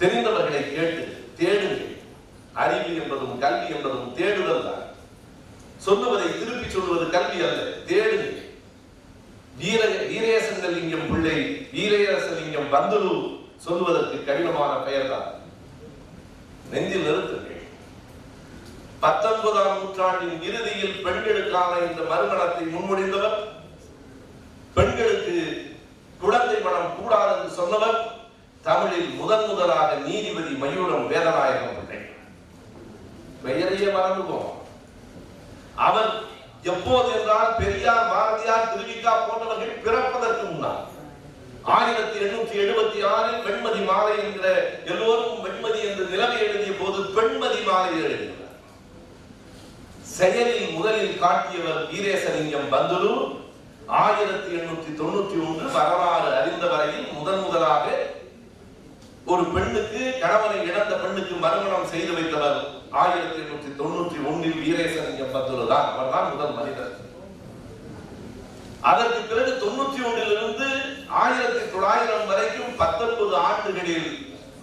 [0.00, 1.02] தெரிந்தவர்களை கேட்டு
[1.38, 1.92] தேடுங்கள்.
[2.62, 4.82] அறிவு என்பதும் கல்வி என்பதும் தேடுதல் தான்.
[5.86, 8.36] சொல்லுவதை திருப்பி சொல்வது கல்வி அல்ல தேடுங்கள்.
[9.60, 9.80] வீர
[10.12, 11.38] வீரேசங்கலிங்கம் பிள்ளை
[11.74, 13.14] வீரேசலிங்கம் பந்துலு
[13.64, 15.28] சொல்லுவதற்கு கடினமான பெயர்தான்.
[16.72, 17.52] நெஞ்சில் நிறுத்துங்கள்
[19.04, 23.36] பத்தொன்பதாம் நூற்றாண்டின் இறுதியில் பெண்களுக்கான இந்த மறுமணத்தை முன்மொழிந்தவர்
[24.76, 25.34] பெண்களுக்கு
[26.22, 27.98] குழந்தை மனம் கூடாது என்று சொன்னவர்
[28.66, 32.00] தமிழில் முதன் முதலாக நீதிபதி மயூரம் வேதநாயகம் பிள்ளை
[33.44, 34.52] பெயரையே மறந்துவோம்
[35.86, 36.12] அவர்
[36.72, 40.82] எப்போது என்றால் பெரியார் பாரதியார் திருவிக்கா போன்றவர்கள் பிறப்பதற்கு முன்னால்.
[41.74, 44.46] ஆயிரத்தி எண்ணூற்றி எழுபத்தி ஆறில் வெண்மதி மாலை என்கிற
[44.92, 48.40] எல்லோரும் வெண்மதி என்று நிலவை எழுதிய போது பெண்மதி மாலை எழுதினார்.
[50.16, 53.12] செயலில் முதலில் காட்டியவர் வீரேசலிங்கம் பந்துலு
[54.02, 57.86] ஆயிரத்தி எண்ணூற்றி தொண்ணூற்றி ஒன்று வரலாறு அறிந்த வரையில் முதன் முதலாக
[59.32, 62.58] ஒரு பெண்ணுக்கு கணவனை இழந்த பெண்ணுக்கு மறுமணம் செய்து வைத்தவர்
[63.02, 65.86] ஆயிரத்தி எண்ணூற்றி தொண்ணூற்றி ஒன்னில் வீரேசன் எம்பத்தூர் தான்.
[65.92, 66.92] அவர்தான் முதல் மனிதர்.
[68.90, 70.66] அதற்கு பிறகு தொண்ணூற்றி ஒன்றிலிருந்து
[71.22, 74.10] ஆயிரத்தி தொள்ளாயிரம் வரைக்கும் பத்தொன்பது ஆண்டுகளில்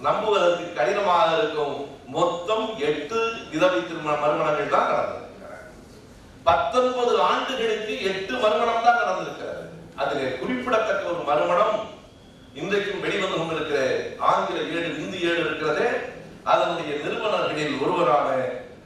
[0.08, 1.76] நம்புவதற்கு கடினமாக இருக்கும்
[2.18, 3.20] மொத்தம் எட்டு
[3.52, 5.66] விதவை திருமண மறுமணங்கள் தான் நடந்திருக்கிறார்
[6.50, 9.64] பத்தொன்பது ஆண்டுகளுக்கு எட்டு மறுமணம் தான் நடந்திருக்கிறது.
[10.02, 11.78] அதில் குறிப்பிடத்தக்க ஒரு மறுமணம்
[12.60, 13.80] இன்றைக்கும் வெளிவந்து கொண்டிருக்கிற
[14.30, 15.90] ஆங்கில ஏடு இந்தி ஏடு இருக்கிறதே
[16.52, 18.30] அதனுடைய நிறுவனர்களில் ஒருவரான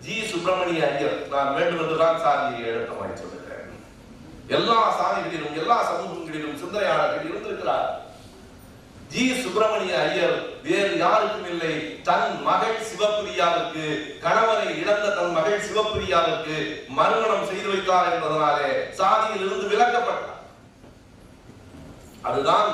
[0.04, 1.17] ஜி சுப்பிரமணிய ஐயர்.
[1.34, 3.71] நான் வேண்டும் என்றுதான் சாதியை எழுத்தமாய் சொல்லுகிறேன்.
[4.58, 7.89] எல்லா சாதிகளிலும் எல்லா சமூகங்களிலும் சிந்தனையாளர்கள் இருந்திருக்கிறார்.
[9.13, 11.73] ஜி சுப்பிரமணிய ஐயர் வேறு யாருக்கும் இல்லை.
[12.10, 13.86] தன் மகள் சிவப்பிரியாவிற்கு
[14.25, 16.58] கணவனை இழந்த தன் மகள் சிவப்பிரியாவிற்கு
[16.99, 20.41] மறுமணம் செய்து வைத்தார் என்பதனாலே சாதியில் இருந்து விலக்கப்பட்டார்.
[22.30, 22.71] அதுதான்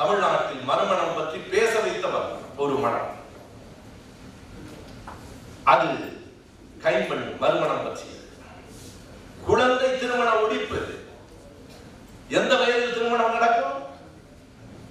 [0.00, 3.10] தமிழ்நாட்டில் மறுமணம் பற்றி பேச வைத்தவர் ஒரு மனம்
[5.72, 5.88] அது
[6.84, 8.28] கைம்பெண் மறுமணம் பற்றியது.
[9.46, 10.80] குழந்தை திருமண ஒழிப்பு.
[12.28, 13.78] எந்த வயதில் திருமணம் நடக்கும்?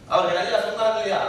[0.07, 1.21] அவர்கள் ஐயா சொன்னார் இல்லையா?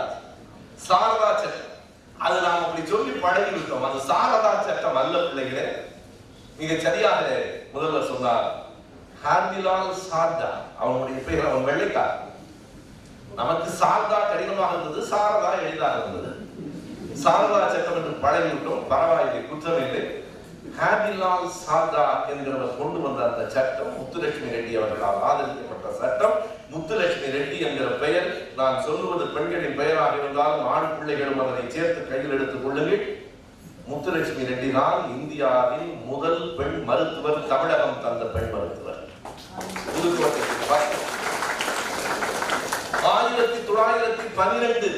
[0.89, 1.75] சாரதா சட்டம்.
[2.19, 5.67] அது நாம் அப்படி சொல்லி பழகி விட்டோம் அது சாரதா சட்டம் அல்ல பிள்ளைகளே.
[6.57, 7.23] மிக சரியாக
[7.73, 8.49] முதல்வர் சொன்னார்.
[9.25, 12.17] ஹார்டிலால் சார்தா அவனுடைய பெயர் அவன் வெள்ளைக்கார்
[13.39, 16.31] நமக்கு சாரதா கடினமாக இருந்தது சாரதா எளிதாக இருந்தது.
[17.23, 20.03] சாரதா சட்டம் என்று பழகிவிட்டோம் பரவாயில்லை குற்றமில்லை.
[20.79, 26.37] ஹாபிலால் சாரதா என்கிறவர் கொண்டு வந்த அந்த சட்டம் முத்துலட்சுமி ரெட்டி அவர்களால் ஆதரிக்கப்பட்ட சட்டம்.
[26.73, 28.29] முத்துலட்சுமி ரெட்டி என்கிற பெயர்
[28.61, 33.05] நான் சொல்லுவது பெண்களின் பெயராக இருந்தாலும் ஆண் பிள்ளைகளும் அதனை சேர்த்து கையில் எடுத்துக் கொள்ளுங்கள்.
[33.91, 39.01] முத்துலட்சுமி ரெட்டி தான் இந்தியாவின் முதல் பெண் மருத்துவர் தமிழகம் தந்த பெண் மருத்துவர்.
[39.95, 40.43] புதுக்கோட்டை
[43.13, 44.91] ஆயிரத்தி தொள்ளாயிரத்தி பன்னிரண்டு.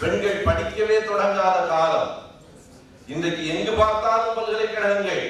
[0.00, 2.12] பெண்கள் படிக்கவே தொடங்காத காலம்.
[3.12, 5.24] இன்றைக்கு எங்கு பார்த்தாலும் பல்கலைக்கழகங்கள்.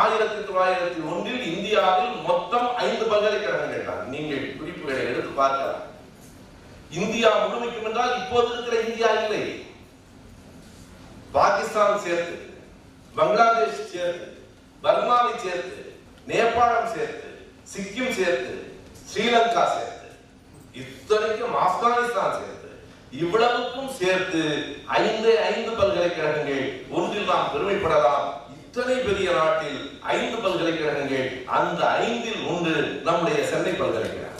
[0.00, 4.04] ஆயிரத்தி தொள்ளாயிரத்தி ஒன்றில் இந்தியாவில் மொத்தம் ஐந்து பல்கலைக்கழகங்கள் தான்.
[4.14, 5.84] நீங்கள் குறிப்புகளை எடுத்து பார்க்கலாம்.
[7.00, 9.42] இந்தியா முழுமைக்கும் என்றால் இப்போது இருக்கிற இந்தியா இல்லை.
[11.36, 12.36] பாகிஸ்தான் சேர்த்து
[13.18, 14.26] பங்களாதேஷ் சேர்த்து
[14.84, 15.78] பர்மாவை சேர்த்து
[16.30, 17.28] நேபாளம் சேர்த்து
[17.72, 18.52] சிக்கிம் சேர்த்து
[19.10, 19.99] ஸ்ரீலங்கா சேர்த்து.
[20.78, 22.68] இத்தனைக்கும் ஆப்கானிஸ்தான் சேர்த்து
[23.22, 24.42] இவ்வளவுக்கும் சேர்த்து
[24.98, 26.66] ஐந்து ஐந்து பல்கலைக்கழகங்கள்
[26.98, 28.26] ஒன்றில் நாம் பெருமைப்படலாம்.
[28.56, 29.80] இத்தனை பெரிய நாட்டில்
[30.16, 31.28] ஐந்து பல்கலைக்கழகங்கள்
[31.58, 32.74] அந்த ஐந்தில் ஒன்று
[33.08, 34.36] நம்முடைய சென்னை பல்கலைக்கழகம்.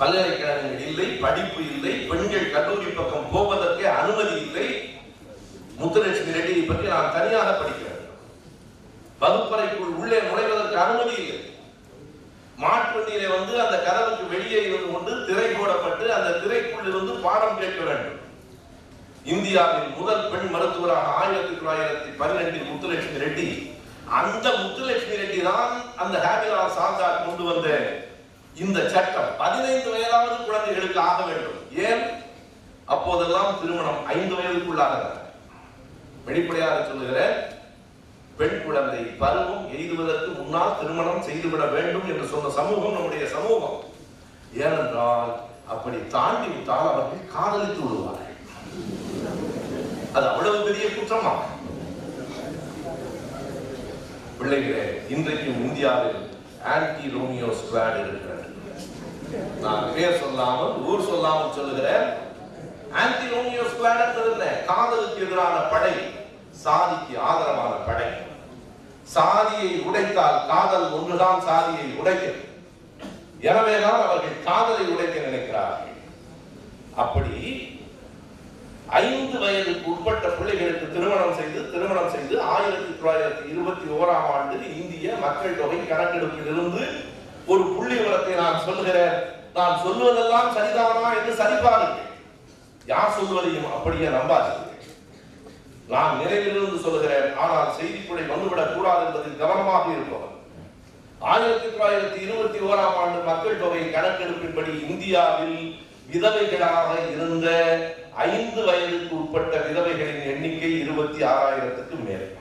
[0.00, 4.68] பல்கலைக்கழகங்கள் இல்லை படிப்பு இல்லை பெண்கள் கல்லூரி பக்கம் போவதற்கே அனுமதி இல்லை.
[5.80, 8.20] முத்துலட்சுமி ரெட்டியை பற்றி நான் தனியாக படிக்க வேண்டும்
[9.22, 11.40] வகுப்பறைக்குள் உள்ளே நுழைவதற்கு அனுமதி இல்லை.
[12.62, 18.20] மாட்டுவண்டியிலே வந்து அந்த கதவுக்கு வெளியே இருந்து கொண்டு திரை போடப்பட்டு அந்த திரைக்குள் இருந்து பாடம் கேட்க வேண்டும்.
[19.34, 23.46] இந்தியாவின் முதல் பெண் மருத்துவராக ஆயிரத்தி தொள்ளாயிரத்தி பன்னிரெண்டில் முத்துலட்சுமி ரெட்டி
[24.18, 25.70] அந்த முத்துலட்சுமி ரெட்டி தான்
[26.02, 27.68] அந்த ஹேபிலால் சாந்தா கொண்டு வந்த
[28.64, 29.30] இந்த சட்டம்.
[29.42, 31.58] பதினைந்து வயதாவது குழந்தைகளுக்கு ஆக வேண்டும்.
[31.86, 32.02] ஏன்?
[32.94, 34.94] அப்போதெல்லாம் திருமணம் ஐந்து வயதுக்குள்ளாக
[36.26, 37.34] வெளிப்படையாக சொல்லுகிறேன்
[38.38, 43.76] பெண் குழந்தை பருவம் எய்துவதற்கு முன்னால் திருமணம் செய்துவிட வேண்டும் என்று சொன்ன சமூகம் நம்முடைய சமூகம்.
[44.62, 45.30] ஏனென்றால்
[45.72, 48.32] அப்படி தாண்டி விட்டால் அவர்கள் காதலித்து விடுவார்கள்.
[50.16, 51.34] அது அவ்வளவு பெரிய குற்றமா?
[54.38, 56.18] பிள்ளைகளே இன்றைக்கும் இந்தியாவில்
[56.72, 58.42] ஆன்டி ரோமியோ ஸ்குவாட் இருக்கிறது.
[59.64, 62.06] நான் பேர் சொல்லாமல் ஊர் சொல்லாமல் சொல்லுகிறேன்.
[63.02, 64.04] ஆன்டி ரோமியோ ஸ்குவாட்
[64.68, 65.94] காதலுக்கு எதிரான படை.
[66.64, 68.08] சாதிக்கு ஆதரவான படை.
[69.14, 72.40] சாதியை உடைத்தால் காதல் ஒன்றுதான் சாதியை உடைக்கும்.
[73.50, 75.92] எனவேதான் அவர்கள் காதலை உடைக்க நினைக்கிறார்கள்.
[77.02, 77.36] அப்படி
[79.02, 85.58] ஐந்து வயதுக்கு உட்பட்ட பிள்ளைகளுக்கு திருமணம் செய்து திருமணம் செய்து ஆயிரத்தி தொள்ளாயிரத்தி இருபத்தி ஓராம் ஆண்டு இந்திய மக்கள்
[85.60, 86.84] தொகை கணக்கெடுப்பில் இருந்து
[87.52, 89.16] ஒரு புள்ளி விவரத்தை நான் சொல்லுகிறேன்.
[89.56, 92.10] நான் சொல்லுவதெல்லாம் சரிதானா என்று சரிபாருங்கள்.
[92.92, 94.63] யார் சொல்வதையும் அப்படியே நம்பாதீர்கள்.
[95.88, 100.32] நான் நிறைவிலிருந்து சொல்கிறேன் ஆனால் செய்திப்படை வந்துவிடக் கூடாது என்பதில் கவனமாக இருப்பவர்.
[101.18, 107.46] ஆயிரத்தி தொள்ளாயிரத்தி இருபத்தி ஓராம் ஆண்டு மக்கள் தொகை கணக்கெடுப்பின்படி இந்தியாவில் விதவைகளாக இருந்த
[108.16, 112.36] ஐந்து வயதுக்கு உட்பட்ட விதவைகளின் எண்ணிக்கை இருபத்தி ஆறாயிரத்துக்கு மேல்.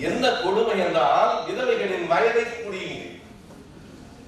[0.00, 3.18] என்ன கொடுமை என்றால் விதவைகளின் வயதை கூடியுங்கள்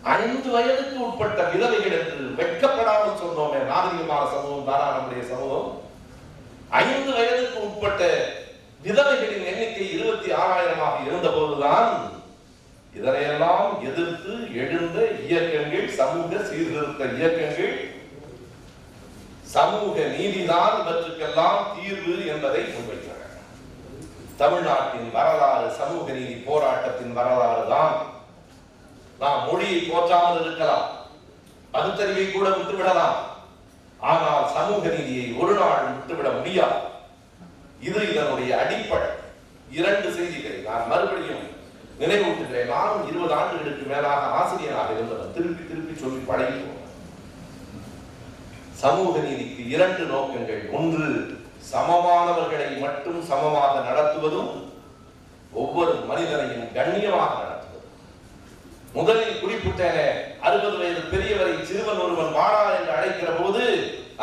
[0.03, 5.82] ஐந்து வயதுக்கு உட்பட்ட விதவைகள் என்று வெட்கப்படாமல் சொன்னோமே நாகரிகமான சமூகம் தானா நம்முடைய சமூகம்.
[6.81, 8.03] ஐந்து வயதுக்கு உட்பட்ட
[8.83, 11.91] விதவைகளின் எண்ணிக்கை இருபத்தி ஆறாயிரமாக இருந்தபோதுதான்
[12.95, 14.33] இதனையெல்லாம் எதிர்த்து
[14.63, 17.77] எழுந்த இயக்கங்கள் சமூக சீர்திருத்த இயக்கங்கள்
[19.55, 23.37] சமூக நீதிதான் இவற்றுக்கெல்லாம் தீர்வு என்பதை முன்வைத்தனர்
[24.37, 27.97] தமிழ்நாட்டின் வரலாறு சமூக நீதி போராட்டத்தின் வரலாறு தான்
[29.23, 30.87] நாம் மொழியை போற்றாமல் இருக்கலாம்.
[31.75, 33.19] பகுத்தறிவை கூட விட்டுவிடலாம்.
[34.11, 36.79] ஆனால் சமூக நீதியை ஒரு நாள் விட்டுவிட முடியாது.
[37.89, 39.11] இது இதனுடைய அடிப்படை.
[39.79, 41.45] இரண்டு செய்திகளை நான் மறுபடியும்
[42.01, 42.73] நினைவூட்டுகிறேன்.
[42.75, 46.81] நானும் இருபது ஆண்டுகளுக்கு மேலாக ஆசிரியராக இருந்தவர் திருப்பி திருப்பி சொல்லி பழகிப்போம்.
[48.83, 50.63] சமூக நீதிக்கு இரண்டு நோக்கங்கள்.
[50.79, 51.07] ஒன்று
[51.73, 54.51] சமமானவர்களை மட்டும் சமமாக நடத்துவதும்
[55.63, 57.97] ஒவ்வொரு மனிதனையும் கண்ணியமாக நடத்துவதும்.
[58.97, 60.09] முதலில் குறிப்பிட்டேனே
[60.47, 63.63] அறுபது வயது பெரியவரை சிறுவன் ஒருவன் வாடா என்று அழைக்கிற போது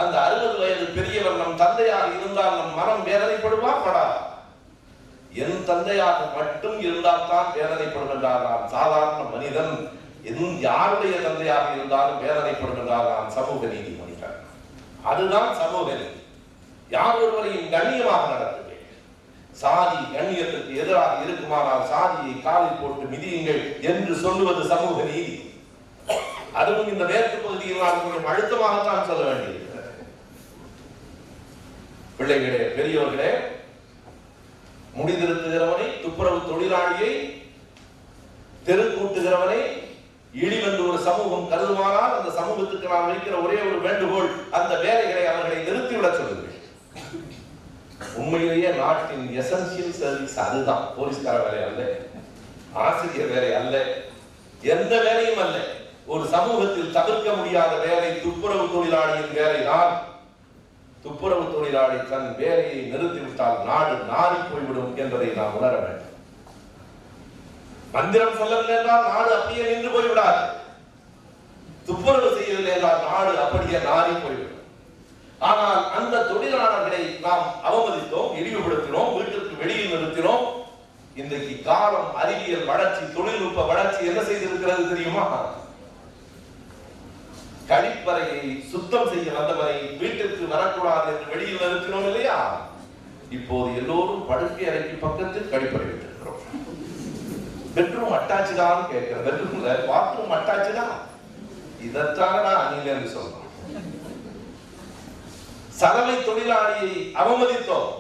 [0.01, 4.05] அந்த அறுபது வயது பெரியவர் நம் தந்தையாக இருந்தால் நம் மனம் வேதனைப்படுவா படா
[5.41, 8.69] என் தந்தையாக மட்டும் இருந்தால் தான் வேதனைப்படுகின்றார் நான்.
[8.69, 9.73] சாதாரண மனிதன்.
[10.23, 13.29] என் யாருடைய தந்தையாக இருந்தாலும் வேதனைப்படுகின்றார் நான்.
[13.37, 14.37] சமூக நீதி மனிதன்
[15.03, 16.17] அதுதான் சமூக நீதி.
[16.89, 18.65] யார் ஒருவரையும் கண்ணியமாக நடத்துவேன்
[19.61, 25.35] சாதி கண்ணியத்துக்கு எதிராக இருக்குமானால் சாதியை காலில் போட்டு மிதியுங்கள் என்று சொல்லுவது சமூக நீதி.
[26.59, 29.57] அதுவும் இந்த மேற்கு பகுதியில் நான் கொஞ்சம் அழுத்தமாகத்தான் சொல்ல வேண்டியது.
[32.17, 33.29] பிள்ளைகளே பெரியவர்களே
[34.97, 37.11] முடிதிருத்துகிறவனை துப்புரவு தொழிலாளியை
[38.67, 39.59] தெருக்கூட்டுகிறவனை கூட்டுகிறவனை
[40.41, 46.09] இழிவென்று ஒரு சமூகம் கருதுமானால் அந்த சமூகத்துக்கு நான் வைக்கிற ஒரே ஒரு வேண்டுகோள் அந்த வேலைகளை அவர்களை நிறுத்திவிட
[46.17, 46.57] சொல்லுங்கள்.
[48.19, 50.85] உண்மையிலேயே நாட்டின் எசன்சியல் சர்வீஸ் அதுதான்.
[50.97, 51.81] போலீஸ்கார வேலை அல்ல
[52.83, 53.75] ஆசிரியர் வேலை அல்ல
[54.75, 55.57] எந்த வேலையும் அல்ல.
[56.13, 59.91] ஒரு சமூகத்தில் தவிர்க்க முடியாத வேலை துப்புரவு தொழிலாளியின் வேலை தான்
[61.03, 66.15] துப்புரவு தொழிலாளி தன் வேலையை நிறுத்திவிட்டால் நாடு நாறி போய்விடும் என்பதை நாம் உணர வேண்டும்.
[67.93, 70.41] மந்திரம் சொல்லவில்லை என்றால் நாடு அப்படியே நின்று போய்விடாது.
[71.89, 74.57] துப்புரவு செய்யவில்லை என்றால் நாடு அப்படியே நாறி போய்விடும்.
[75.49, 80.45] ஆனால் அந்த தொழிலாளர்களை நாம் அவமதித்தோம் இழிவுபடுத்தினோம் வீட்டிற்கு வெளியில் நிறுத்தினோம்.
[81.21, 85.25] இன்றைக்கு காலம் அறிவியல் வளர்ச்சி தொழில்நுட்ப வளர்ச்சி என்ன செய்திருக்கிறது தெரியுமா?
[87.69, 88.39] கழிப்பறையை
[88.71, 92.37] சுத்தம் செய்ய வந்தவரை வீட்டிற்கு வரக்கூடாது என்று வெளியில் நிறுத்தினோம் இல்லையா?
[93.37, 96.41] இப்போது எல்லோரும் படுக்கை அறைக்கு பக்கத்தில் கழிப்பறை வைத்திருக்கிறோம்.
[97.75, 99.25] பெட்ரூம் அட்டாச்சு தான் கேட்கிறேன்.
[99.27, 100.95] பெட்ரூம்ல பாத்ரூம் அட்டாச்சு தான்.
[101.87, 103.45] இதைத்தானடா நீங்க என்று சொல்றோம்
[105.79, 107.91] சலவை தொழிலாளியை அவமதித்தோம்.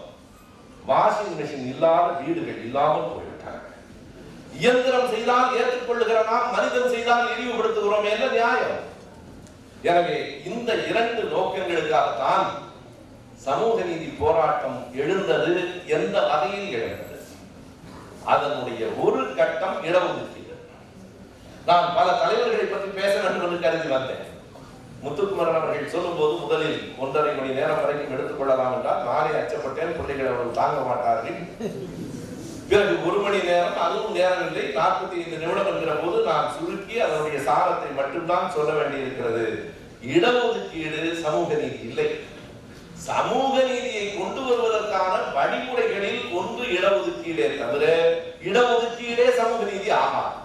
[0.89, 3.67] வாஷிங் மெஷின் இல்லாத வீடுகள் இல்லாமல் போய்விட்டாங்க
[4.59, 8.07] இயந்திரம் செய்தால் ஏற்றுக்கொள்ளுகிற நாம் மனிதன் செய்தால் இழிவுபடுத்துகிறோம்.
[8.13, 8.79] என்ன நியாயம்?
[9.91, 10.17] எனவே
[10.51, 12.47] இந்த இரண்டு நோக்கங்களுக்காகத்தான்
[13.45, 15.53] சமூக நீதி போராட்டம் எழுந்தது
[15.97, 17.17] எந்த வகையில் எழுந்தது.
[18.33, 20.55] அதனுடைய ஒரு கட்டம் இடஒதுக்கீடு.
[21.69, 24.25] நான் பல தலைவர்களை பற்றி பேச வேண்டும் என்று கருதி வந்தேன்.
[25.03, 30.79] முத்துக்குமரன் அவர்கள் சொல்லும்போது முதலில் ஒன்றரை மணி நேரம் வரைக்கும் எடுத்துக்கொள்ளலாம் என்றால் நானே அச்சப்பட்டேன் பிள்ளைகள் அவர்கள் தாங்க
[30.89, 31.39] மாட்டார்கள்.
[32.71, 37.39] பிறகு ஒரு மணி நேரம் அதுவும் நேரம் இல்லை நாற்பத்தி ஐந்து நிமிடம் என்கிற போது நான் சுருக்கி அதனுடைய
[37.47, 39.45] சாரத்தை மட்டும்தான் சொல்ல வேண்டியிருக்கிறது.
[40.15, 42.09] இடஒதுக்கீடு சமூக நீதி இல்லை.
[43.07, 47.85] சமூக நீதியை கொண்டு வருவதற்கான வழிமுறைகளில் ஒன்று இடஒதுக்கீடே தவிர
[48.49, 50.37] இடஒதுக்கீடே சமூக நீதி ஆகாது.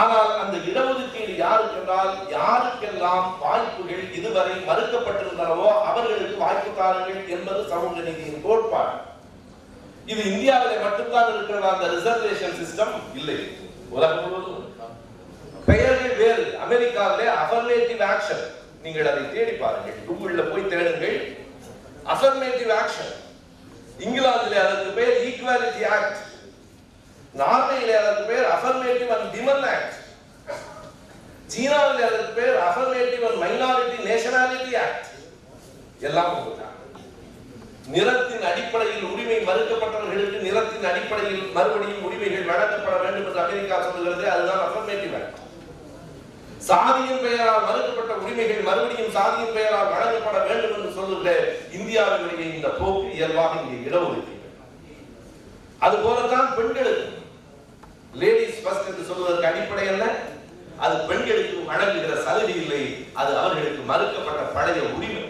[0.00, 8.94] ஆனால் அந்த இடஒதுக்கீடு யாருக்கென்றால் யாருக்கெல்லாம் வாய்ப்புகள் இதுவரை மறுக்கப்பட்டிருந்தனவோ அவர்களுக்கு வாய்ப்பு தாருங்கள் என்பது சமூக நீதியின் கோட்பாடு.
[10.12, 13.38] இது இந்தியாவிலே மட்டும்தான் இருக்கிற அந்த ரிசர்வேஷன் சிஸ்டம் இல்லை.
[13.96, 14.60] உலகம் முழுவதும்
[15.68, 16.44] பெயர்கள் வேறு.
[16.64, 18.44] அமெரிக்காவிலே அஃபர்மேட்டிவ் ஆக்ஷன்
[18.84, 19.98] நீங்கள் அதை தேடி பாருங்கள்.
[20.08, 21.18] கூகுள்ல போய் தேடுங்கள்.
[22.14, 23.12] அஃபர்மேட்டிவ் ஆக்ஷன்
[24.04, 26.20] இங்கிலாந்திலே அதற்கு பேர் ஈக்குவாலிட்டி ஆக்ட்
[27.40, 29.96] நார்வேயிலே அதற்கு பேர் அஃபர்மேட்டிவ் அண்ட் விமன் ஆக்ட்
[31.54, 35.08] சீனாவில் அதற்கு பேர் affirmative and minority nationality act
[36.08, 36.83] எல்லாம் போட்டாங்க
[37.92, 44.24] நிறத்தின் அடிப்படையில் உரிமை மறுக்கப்பட்டவர்களுக்கு நிறத்தின் அடிப்படையில் மறுபடியும் உரிமைகள் வழங்கப்பட வேண்டும் என்று அமெரிக்கா சொல்லுகிறது.
[44.34, 45.40] அதுதான் அஃபர்மேட்டிவ் ஆக்ட்
[46.68, 51.34] சாதியின் பெயரால் மறுக்கப்பட்ட உரிமைகள் மறுபடியும் சாதியின் பெயரால் வழங்கப்பட வேண்டும் என்று சொல்லுகிற
[51.78, 54.40] இந்தியாவினுடைய இந்த போக்கு இயல்பாக இங்கே இடஒதுக்கீடு.
[55.86, 57.12] அது போலதான் பெண்களுக்கு
[58.22, 60.04] லேடிஸ் ஃபர்ஸ்ட் என்று சொல்வதற்கு அடிப்படை என்ன?
[60.84, 62.82] அது பெண்களுக்கு வழங்குகிற சலுகை இல்லை
[63.20, 65.24] அது அவர்களுக்கு மறுக்கப்பட்ட பழைய உரிமை.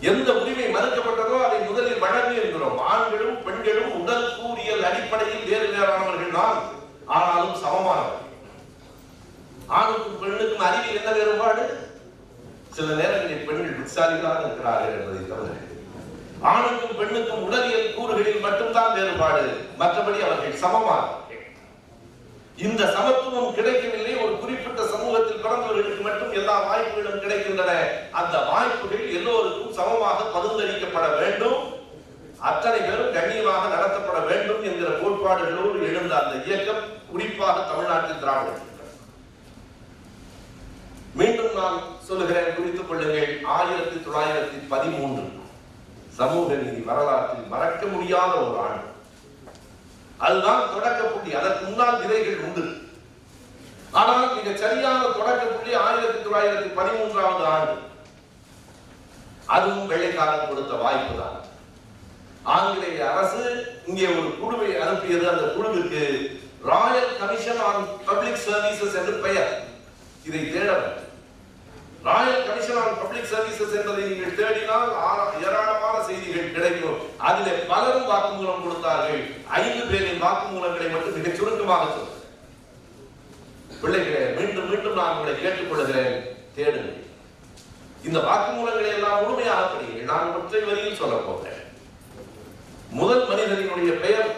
[0.00, 2.78] எந்த உரிமை மறுக்கப்பட்டதோ அதை முதலில் வழங்கு என்கிறோம்.
[2.78, 6.58] ஆண்களும் பெண்களும் உடல் கூறியல் அடிப்படையில் வேறு வேறானவர்கள் தான்
[7.06, 8.26] ஆனாலும் சமமானவர்கள்.
[9.66, 11.64] ஆணுக்கும் பெண்ணுக்கும் அறிவில் என்ன வேறுபாடு?
[12.70, 15.54] சில நேரங்களில் பெண்கள் புத்திசாலிகளாக இருக்கிறார்கள் என்பதை தவிர.
[16.40, 19.44] ஆணுக்கும் பெண்ணுக்கும் உடலியல் கூறுகளில் மட்டும்தான் வேறுபாடு.
[19.78, 21.27] மற்றபடி அவர்கள் சமமானவர்கள்.
[22.66, 24.12] இந்த சமத்துவம் கிடைக்கவில்லை.
[24.24, 27.72] ஒரு குறிப்பிட்ட சமூகத்தில் பிறந்தவர்களுக்கு மட்டும் எல்லா வாய்ப்புகளும் கிடைக்கின்றன.
[28.20, 31.60] அந்த வாய்ப்புகள் எல்லோருக்கும் சமமாக பகிர்ந்தளிக்கப்பட வேண்டும்.
[32.48, 38.66] அத்தனை பேரும் கண்ணியமாக நடத்தப்பட வேண்டும் என்கிற கோட்பாடுகளோடு எழுந்த அந்த இயக்கம் குறிப்பாக தமிழ்நாட்டில் திராவிட
[41.18, 43.30] மீண்டும் நான் சொல்லுகிறேன் குறித்துக் கொள்ளுங்கள்.
[43.56, 45.24] ஆயிரத்தி தொள்ளாயிரத்தி பதிமூன்று
[46.18, 48.86] சமூக நீதி வரலாற்றில் மறக்க முடியாத ஒரு ஆண்டு.
[50.26, 51.30] அதுதான் தொடக்க புள்ளி.
[51.40, 52.64] அதற்கு முன்னால் நிறைகள் உண்டு.
[53.98, 57.76] ஆனால் மிக சரியான தொடக்க புள்ளி ஆயிரத்தி தொள்ளாயிரத்தி பதிமூன்றாவது ஆண்டு.
[59.56, 61.36] அதுவும் வெள்ளைக்காரன் கொடுத்த வாய்ப்பு தான்
[62.54, 63.42] ஆங்கிலேய அரசு
[63.90, 65.24] இங்கே ஒரு குழுவை அனுப்பியது.
[65.32, 66.02] அந்த குழுவிற்கு
[66.70, 69.52] royal commission on public services என்று பெயர்.
[70.28, 71.07] இதை தேட வேண்டும்
[72.06, 74.90] royal commission on public services என்பதை நீங்கள் தேடினால்
[75.46, 76.98] ஏராளமான செய்திகள் கிடைக்கும்.
[77.28, 79.20] அதிலே பலரும் வாக்குமூலம் கொடுத்தார்கள்.
[79.62, 82.16] ஐந்து பேரின் வாக்குமூலங்களை மட்டும் மிக சுருக்கமாக சொல்கிறேன்
[83.80, 86.16] பிள்ளைகளே மீண்டும் மீண்டும் நான் உங்களை கேட்டுக்கொள்கிறேன்.
[86.56, 87.04] தேடுங்கள்.
[88.06, 90.10] இந்த வாக்குமூலங்களை எல்லாம் முழுமையாக படியுங்கள்.
[90.12, 91.62] நான் ஒற்றை வரியில் சொல்ல போகிறேன்.
[93.00, 94.30] முதல் மனிதனினுடைய பெயர்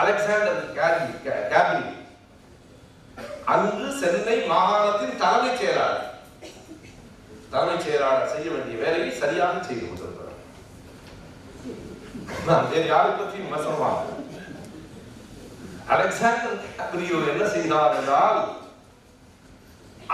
[0.00, 1.06] அலெக்சாண்டர் கேபி
[1.52, 1.80] கேபி
[3.52, 6.06] அங்கு சென்னை மாகாணத்தின் தலைமைச் செயலாளர்.
[7.52, 10.38] தலைமைச் செயலாளர் செய்ய வேண்டிய வேலையை சரியாக செய்து கொண்டிருக்கிறார்.
[12.48, 14.18] நான் வேறு யாரை பற்றியும் விமர்சனமாக
[15.94, 18.40] அலெக்சாண்டர் கேப்ரியோ என்ன செய்தார் என்றால்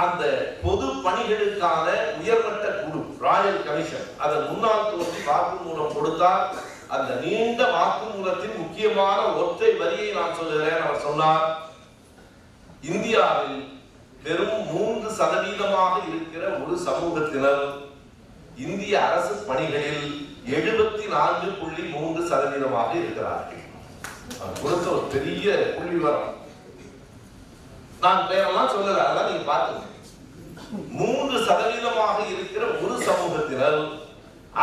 [0.05, 0.23] அந்த
[0.63, 1.87] பொது பணிகளுக்கான
[2.21, 6.45] உயர்மட்ட குழு ராயல் கமிஷன் அதன் முன்னாள் தோன்றி வாக்குமூலம் கொடுத்தார்.
[6.95, 10.83] அந்த நீண்ட வாக்குமூலத்தின் முக்கியமான ஒற்றை வரியை நான் சொல்லுகிறேன்.
[10.87, 11.47] அவர் சொன்னார்
[12.89, 13.59] இந்தியாவில்
[14.25, 17.65] வெறும் மூன்று சதவீதமாக இருக்கிற ஒரு சமூகத்தினர்
[18.65, 20.07] இந்திய அரசு பணிகளில்
[20.57, 23.63] எழுபத்தி நான்கு புள்ளி மூன்று சதவீதமாக இருக்கிறார்கள்.
[24.63, 26.33] கொடுத்த ஒரு பெரிய புள்ளி வரம்
[28.05, 29.85] நான் பேரெல்லாம் சொல்லல அதெல்லாம் நீங்க பாத்துங்க
[30.99, 33.79] மூன்று சதவீதமாக இருக்கிற ஒரு சமூகத்தினர்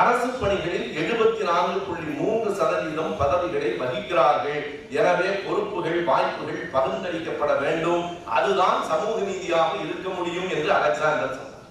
[0.01, 4.61] அரசு பணிகளில் எழுபத்தி நான்கு புள்ளி மூன்று சதவீதம் பதவிகளை வகிக்கிறார்கள்.
[4.99, 8.05] எனவே பொறுப்புகள் வாய்ப்புகள் பகிர்ந்தளிக்கப்பட வேண்டும்.
[8.37, 11.67] அதுதான் சமூக நீதியாக இருக்க முடியும் என்று அலெக்சாண்டர் சொன்னார்.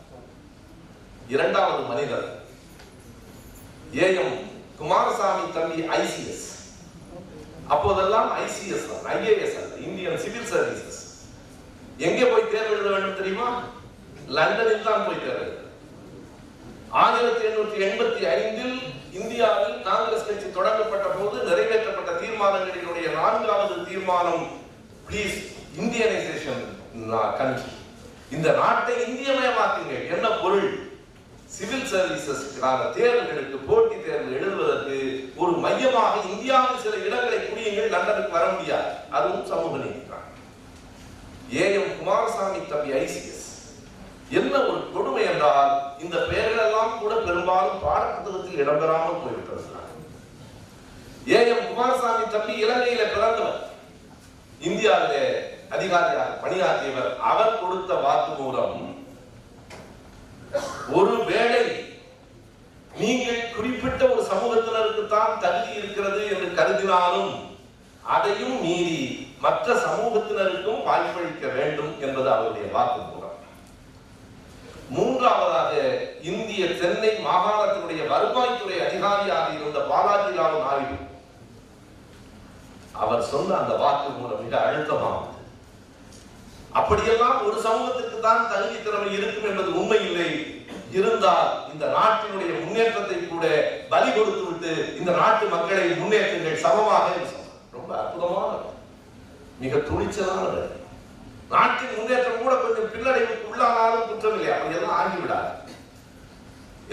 [1.35, 2.29] இரண்டாவது மனிதர்
[4.05, 4.37] ஏஎம்
[4.81, 6.47] குமாரசாமி தம்பி ஐசிஎஸ்.
[7.75, 11.01] அப்போதெல்லாம் ICS IAS Indian civil services.
[12.07, 13.49] எங்கே போய் தேர்வு எழுத வேண்டும் தெரியுமா?
[14.39, 15.51] லண்டனில் தான் போய் தேர்வு
[16.93, 18.77] ஆயிரத்தி எண்ணூற்றி எண்பத்தி ஐந்தில்
[19.13, 24.45] இந்தியாவில் காங்கிரஸ் கட்சி தொடங்கப்பட்ட போது நிறைவேற்றப்பட்ட தீர்மானங்களினுடைய நான்காவது தீர்மானம்
[25.09, 25.39] பிளீஸ்
[25.77, 26.63] இந்தியனைசேஷன்
[28.31, 29.95] இந்த நாட்டை இந்தியமயமாக்குங்க.
[30.15, 30.69] என்ன பொருள்?
[31.51, 34.97] சிவில் சர்வீசஸ்க்கான தேர்வுகளுக்கு போட்டி தேர்வு எழுதுவதற்கு
[35.37, 38.91] ஒரு மையமாக இந்தியாவில் சில இடங்களை குடியுங்கள் லண்டனுக்கு வர முடியாது.
[39.11, 40.29] அதுவும் சமூக நீதி தான்
[41.61, 43.39] ஏஎம் குமாரசாமி தம்பி ஐசிஎஸ்
[44.31, 47.83] என்ன ஒரு கொடுமை என்றால் இந்த பெயர்கள் எல்லாம் கூட பெரும்பாலும்
[48.55, 49.61] பாடப்புத்தகத்தில் இடம்பெறாமல் போய்விட்டது
[51.33, 53.59] ஏஎம் குமாரசாமி தம்பி இலங்கையில பிறந்தவர்.
[54.61, 55.23] இந்தியாவிலே
[55.71, 58.75] அதிகாரியாக பணியாற்றியவர் அவர் கொடுத்த வாக்கு மூலம்
[60.93, 61.63] ஒரு வேளை
[62.95, 67.33] நீங்கள் குறிப்பிட்ட ஒரு சமூகத்தினருக்கு தான் தகுதி இருக்கிறது என்று கருதினாலும்
[68.09, 69.01] அதையும் மீறி
[69.41, 73.01] மற்ற சமூகத்தினருக்கும் வாய்ப்பளிக்க வேண்டும் என்பது அவருடைய வாக்கு
[74.91, 75.73] மூன்றாவதாக
[76.23, 80.99] இந்திய சென்னை மாகாணத்தினுடைய வருவாய்த்துறை அதிகாரியாக இருந்த பாலாஜி ராவ் நாயுடு
[82.93, 85.29] அவர் சொன்ன அந்த வாக்கு மூலம் மிக அழுத்தமானது.
[86.71, 90.29] அப்படியெல்லாம் ஒரு சமூகத்திற்கு தான் தகுதி திறமை இருக்கும் என்பது உண்மை இல்லை
[90.91, 93.45] இருந்தால் இந்த நாட்டினுடைய முன்னேற்றத்தை கூட
[93.89, 97.09] பலி கொடுத்து விட்டு இந்த நாட்டு மக்களை முன்னேற்றங்கள் சமமாக
[97.73, 98.71] ரொம்ப அற்புதமானது
[99.59, 100.82] மிக துணிச்சலானது
[101.53, 105.51] நாட்டின் முன்னேற்றம் கூட கொஞ்சம் பின்னடைவுக்கு உள்ளானாலும் குற்றம் இல்லை அப்படியெல்லாம் ஆகிவிடாது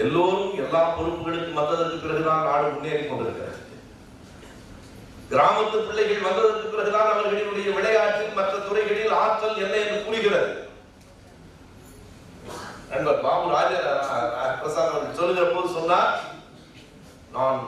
[0.02, 3.58] எல்லோரும் எல்லா பொறுப்புகளுக்கும் வந்ததற்கு பிறகுதான் நாடு முன்னேறி கொண்டிருக்கிறது.
[5.30, 10.50] கிராமத்து பிள்ளைகள் வந்ததற்கு பிறகுதான் அவர்களினுடைய விளையாட்டில் மற்ற துறைகளில் ஆற்றல் என்ன என்று கூறுகிறது.
[12.90, 13.72] நண்பர் பாபு ராஜ
[14.60, 16.14] பிரசாத் அவர்கள் சொல்லுகிற போது சொன்னார்
[17.36, 17.60] நான்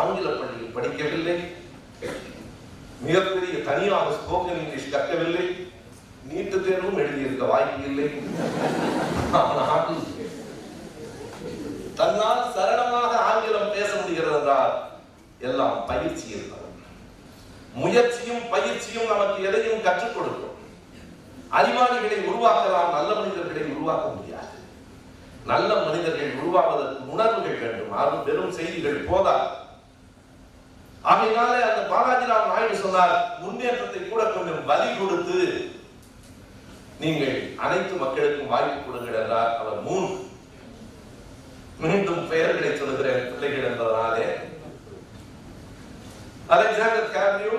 [0.00, 1.36] ஆங்கில பள்ளியில் படிக்கவில்லை.
[3.06, 5.46] மிகப்பெரிய தனியாக ஸ்போக்கன் இங்கிலீஷ் கற்கவில்லை.
[6.30, 8.08] நீட்டு தேர்வும் எழுதியிருக்க வாய்ப்பு இல்லை.
[12.00, 14.74] தன்னால் சரளமாக ஆங்கிலம் பேச முடிகிறது என்றால்
[15.48, 16.66] எல்லாம் பயிற்சி இருக்கிறது
[17.82, 20.56] முயற்சியும் பயிற்சியும் நமக்கு எதையும் கற்றுக் கொடுக்கும்.
[21.58, 24.54] அறிவாளிகளை உருவாக்கலாம் நல்ல மனிதர்களை உருவாக்க முடியாது.
[25.50, 29.36] நல்ல மனிதர்கள் உருவாவதற்கு உணர்வுகள் வேண்டும் அது வெறும் செய்திகள் போதா
[31.10, 35.38] ஆகையினாலே அந்த பாலாஜிராம் நாயுடு சொன்னார் முன்னேற்றத்தை கூட கொஞ்சம் வலி கொடுத்து
[37.02, 40.16] நீங்கள் அனைத்து மக்களுக்கும் வாய்ப்பு கொடுங்கள் என்றார் அவர் மூன்று.
[41.82, 44.28] மீண்டும் பெயர்களை சொல்லுகிற பிள்ளைகள் என்பதனாலே.
[46.54, 47.56] Alexander Camus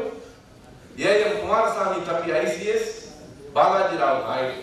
[1.04, 2.90] A M Kumaraswamy Thambi ICS
[3.56, 4.58] Balaji Rao Naidu.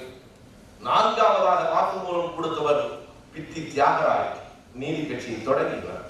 [0.89, 2.83] நான்காவதாக வாக்குமூலம் கொடுத்தவர்
[3.35, 4.35] பித்தி தியாகராய்
[4.83, 6.05] நீதி கட்சியை தொடங்கினார்.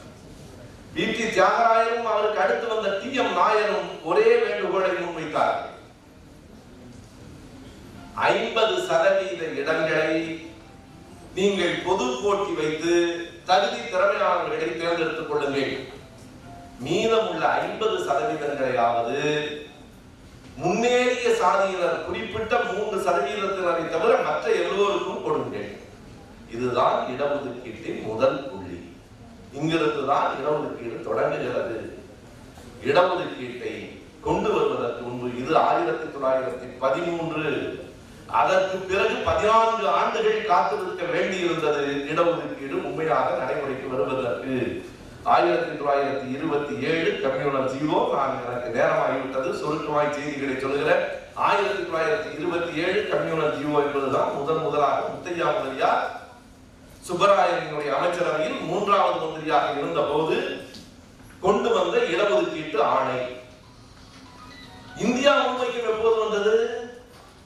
[0.96, 5.72] பித்தி தியாகராயரும் அவருக்கு அடுத்து வந்த டி எம் நாயரும் ஒரே வேண்டுகோளை முன்வைத்தார்கள்.
[8.24, 10.12] ஐம்பது சதவீத இடங்களை
[11.38, 12.92] நீங்கள் பொது போட்டி வைத்து
[13.48, 15.74] தகுதி திறமையாளர்களை தேர்ந்தெடுத்துக் கொள்ளுங்கள்.
[16.84, 19.20] மீதமுள்ள ஐம்பது சதவீதங்களையாவது
[20.62, 25.70] முன்னேறிய சாதியினர் குறிப்பிட்ட மூன்று சதவீதத்தினரை தவிர மற்ற எல்லோருக்கும் கொடுங்கள்.
[26.54, 28.78] இதுதான் இடஒதுக்கீட்டின் முதல் புள்ளி.
[29.58, 31.78] இங்கிருந்து தான் இடஒதுக்கீடு தொடங்குகிறது.
[32.88, 33.74] இடஒதுக்கீட்டை
[34.26, 37.44] கொண்டு வருவதற்கு முன்பு இது ஆயிரத்தி தொள்ளாயிரத்தி பதிமூன்று.
[38.28, 41.84] அதற்கு பிறகு பதினான்கு ஆண்டுகள் காத்திருக்க வேண்டியிருந்தது.
[42.10, 44.54] இடஒதுக்கீடு உண்மையாக நடைமுறைக்கு வருவதற்கு
[45.34, 49.48] ஆயிரத்தி தொள்ளாயிரத்தி இருபத்தி ஏழு கம்யூனல் ஜீரோ நான் எனக்கு நேரமாகிவிட்டது.
[49.60, 51.02] சுருக்கமாய் செய்திகளை சொல்கிறேன்
[51.34, 56.04] ஆயிரத்தி தொள்ளாயிரத்தி இருபத்தி ஏழு கம்யூனல் ஜீவோ என்பதுதான் முதன் முதலாக முத்தையா முதலியார்
[57.08, 60.36] சுப்பராயனுடைய அமைச்சரவையில் மூன்றாவது மந்திரியாக இருந்த போது
[61.40, 63.20] கொண்டு வந்த இடஒதுக்கீட்டு ஆணை.
[64.96, 66.75] இந்தியா முன்வைக்கும் எப்போது வந்தது?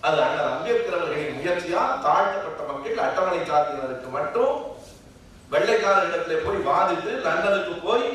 [0.00, 4.54] அது அண்ணல் அம்பேத்கர் அவர்களின் முயற்சியால் தாழ்த்தப்பட்ட மக்கள் அட்டவணை சாதியினருக்கு மட்டும்
[5.50, 8.06] வெள்ளைக்காரரிடத்திலே போய் வாதிட்டு லண்டனுக்கு போய்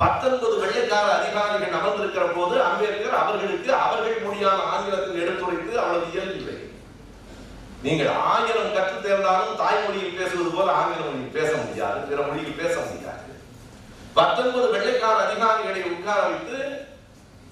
[0.00, 6.56] பத்தொன்பது வெள்ளைக்கார அதிகாரிகள் அமர்ந்திருக்கிற போது அம்பேத்கர் அவர்களுக்கு அவர்கள் மொழியான ஆங்கிலத்தில் எடுத்துரைத்து அவ்வளவு இயல்பில்லை
[7.82, 13.20] நீங்கள் ஆங்கிலம் கற்று தேர்ந்தாலும் தாய்மொழியில் பேசுவது போல ஆங்கில மொழியில் பேச முடியாது பிற மொழியில் பேச முடியாது.
[14.14, 16.58] பத்தொன்பது வெள்ளைக்கார அதிகாரிகளை உட்கார வைத்து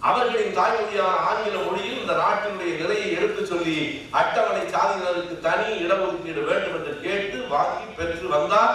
[0.08, 3.76] அவர்களின் தாய்மொழியான ஆங்கில மொழியில் இந்த நாட்டினுடைய நிலையை எடுத்து சொல்லி
[4.20, 8.74] அட்டவணை சாதியினருக்கு தனி இடஒதுக்கீடு வேண்டும் என்று கேட்டு வாங்கி பெற்று வந்தார்.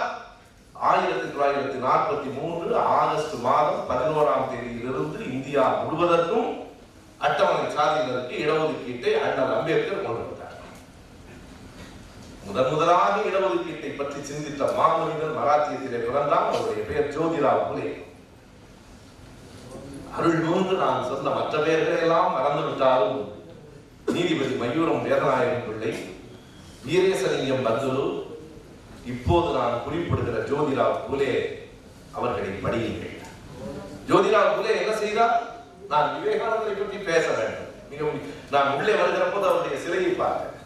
[0.88, 6.48] ஆயிரத்தி தொள்ளாயிரத்தி நாற்பத்தி மூன்று ஆகஸ்ட் மாதம் பதினோராம் தேதியிலிருந்து இந்தியா முழுவதற்கும்
[7.26, 10.56] அட்டவணை சாதியினருக்கு இடஒதுக்கீட்டை அண்ணல் அம்பேத்கர் கொண்டு வந்தார்.
[12.48, 17.88] முதன் முதலாக இடஒதுக்கீட்டை பற்றி சிந்தித்த மாமனிதன் மராத்தியத்திலே பிறந்தால் அவருடைய பெயர் ஜோதிராவ் புலே.
[20.18, 23.18] அருள் நான் சொன்ன மற்ற பேர்களை எல்லாம் மறந்து விட்டாலும்
[24.14, 25.92] நீதிபதி மயூரம் வேதநாயகம் பிள்ளை
[26.86, 28.06] வீரேசலிங்கம் பந்துலு
[29.12, 31.30] இப்போது நான் குறிப்பிடுகிற ஜோதிராவ் புலே
[32.16, 33.14] அவர்களை படியுங்கள்.
[34.08, 35.36] ஜோதிராவ் புலே என்ன செய்தார்?
[35.92, 37.70] நான் விவேகானந்தரை பற்றி பேச வேண்டும்.
[37.92, 38.20] மிகவும்
[38.54, 40.56] நான் உள்ளே வருகிற போது அவருடைய சிலையை பார்க்க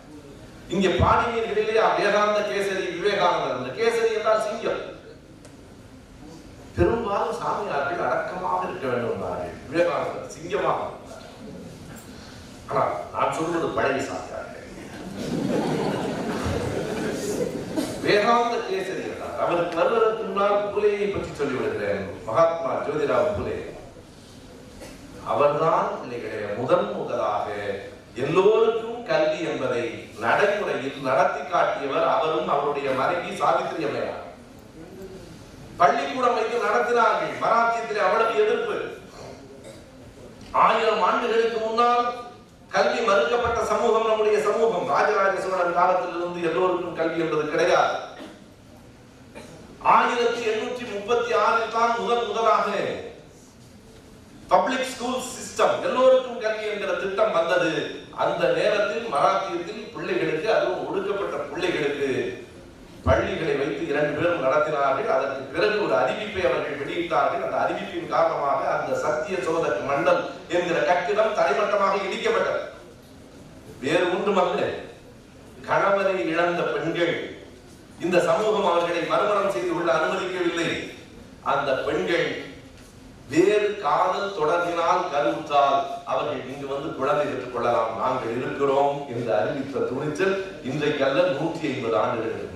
[0.74, 3.58] இங்கே பாடினீர்களிலே வேதாந்த கேசரி விவேகானந்தர்.
[3.58, 4.82] அந்த கேசரி என்றால் சிங்கம்.
[6.76, 11.26] பெரும்பாலும் சாமியார்கள் அடக்கமாக இருக்க வேண்டும் என்றார்கள் விவேகானந்தர் சிங்கமாக இருந்தார்.
[12.70, 14.68] ஆனால் நான் சொல்வது பழைய சாமியார்கள்.
[18.04, 23.58] வேதாந்த கேசரி என்றார் அவருக்கு வருவதற்கு முன்னால் புலையை பற்றி சொல்லிவிடுகிறேன் மகாத்மா ஜோதிராவ் புலே
[25.32, 27.46] அவர்தான் பிள்ளைகளே முதன் முதலாக
[28.22, 29.84] எல்லோருக்கும் கல்வி என்பதை
[30.24, 34.21] நடைமுறையில் நடத்தி காட்டியவர் அவரும் அவருடைய மனைவி சாவித்திரி அம்மையார்.
[35.82, 37.38] பள்ளிக்கூடம் வைத்து நடத்தினார்கள்.
[37.44, 38.76] மராத்தியத்தில் அவ்வளவு எதிர்ப்பு.
[40.64, 42.06] ஆயிரம் ஆண்டுகளுக்கு முன்னால்
[42.74, 44.86] கல்வி மறுக்கப்பட்ட சமூகம் நம்முடைய சமூகம்.
[44.94, 47.96] ராஜராஜ சோழன் காலத்திலிருந்து எல்லோருக்கும் கல்வி என்பது கிடையாது.
[49.94, 52.68] ஆயிரத்தி எண்ணூற்றி முப்பத்தி ஆறில் தான் முதன் முதலாக
[54.52, 57.72] பப்ளிக் ஸ்கூல் சிஸ்டம் எல்லோருக்கும் கல்வி என்கிற திட்டம் வந்தது.
[58.22, 62.10] அந்த நேரத்தில் மராத்தியத்தில் பிள்ளைகளுக்கு அதுவும் ஒடுக்கப்பட்ட பிள்ளைகளுக்கு
[63.06, 65.08] பள்ளிகளை வைத்து இரண்டு பேரும் நடத்தினார்கள்.
[65.14, 67.44] அதற்கு பிறகு ஒரு அறிவிப்பை அவர்கள் வெளியிட்டார்கள்.
[67.46, 70.20] அந்த அறிவிப்பின் காரணமாக அந்த சத்திய சோதக மண்டல்
[70.56, 72.62] என்கிற கட்டிடம் தரைமட்டமாக இடிக்கப்பட்டது.
[73.84, 74.60] வேறு ஒன்றுமல்ல
[75.68, 77.14] கணவரை இழந்த பெண்கள்
[78.04, 80.70] இந்த சமூகம் அவர்களை மறுமணம் செய்து கொள்ள அனுமதிக்கவில்லை.
[81.52, 82.28] அந்த பெண்கள்
[83.32, 85.78] வேறு காதல் தொடர்பினால் கருவுற்றால்
[86.10, 87.92] அவர்கள் இங்கு வந்து குழந்தை பெற்றுக் கொள்ளலாம்.
[88.00, 90.34] நாங்கள் இருக்கிறோம் என்று அறிவித்த துணிச்சல்
[90.70, 92.51] இன்றைக்கல்ல நூற்றி ஐம்பது ஆண்டுகள்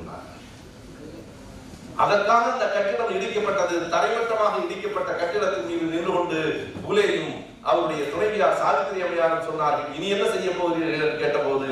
[2.02, 3.76] அதற்காக இந்த கட்டிடம் இடிக்கப்பட்டது.
[3.94, 6.40] தரைமட்டமாக இடிக்கப்பட்ட கட்டிடத்தின் மீது நின்று கொண்டு
[6.86, 7.32] புலேயும்
[7.70, 11.04] அவருடைய துணைவியார் சாவித்திரி அம்மையாரும் சொன்னார்கள் இனி என்ன செய்ய போகிறீர்கள்?
[11.04, 11.68] என்று கேட்டபோது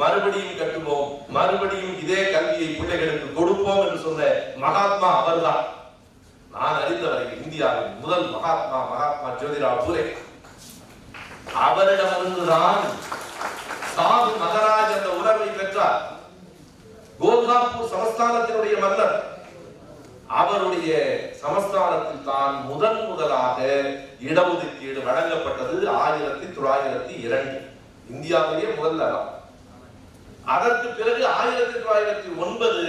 [0.00, 1.10] மறுபடியும் கட்டுவோம்.
[1.36, 4.30] மறுபடியும் இதே கல்வியை பிள்ளைகளுக்கு கொடுப்போம் என்று சொன்ன
[4.64, 5.64] மகாத்மா அவர்தான்.
[6.54, 10.04] நான் அறிந்தவரை இந்தியாவின் முதல் மகாத்மா மகாத்மா ஜோதிராவ் பூலே
[11.66, 12.82] அவரிடமிருந்துதான்
[13.96, 16.00] சாது மகராஜ் என்ற உறவை பெற்றார்.
[17.20, 19.16] கோல்காப்பூர் சமஸ்தானத்தினுடைய மன்னர்.
[20.28, 20.90] அவருடைய
[21.42, 23.58] சமஸ்தானத்தில் தான் முதன் முதலாக
[24.28, 27.58] இடஒதுக்கீடு வழங்கப்பட்டது ஆயிரத்தி தொள்ளாயிரத்தி இரண்டு.
[28.14, 29.04] இந்தியாவிலேயே முதல்ல
[30.54, 32.82] அதற்கு பிறகு ஆயிரத்தி தொள்ளாயிரத்தி ஒன்பது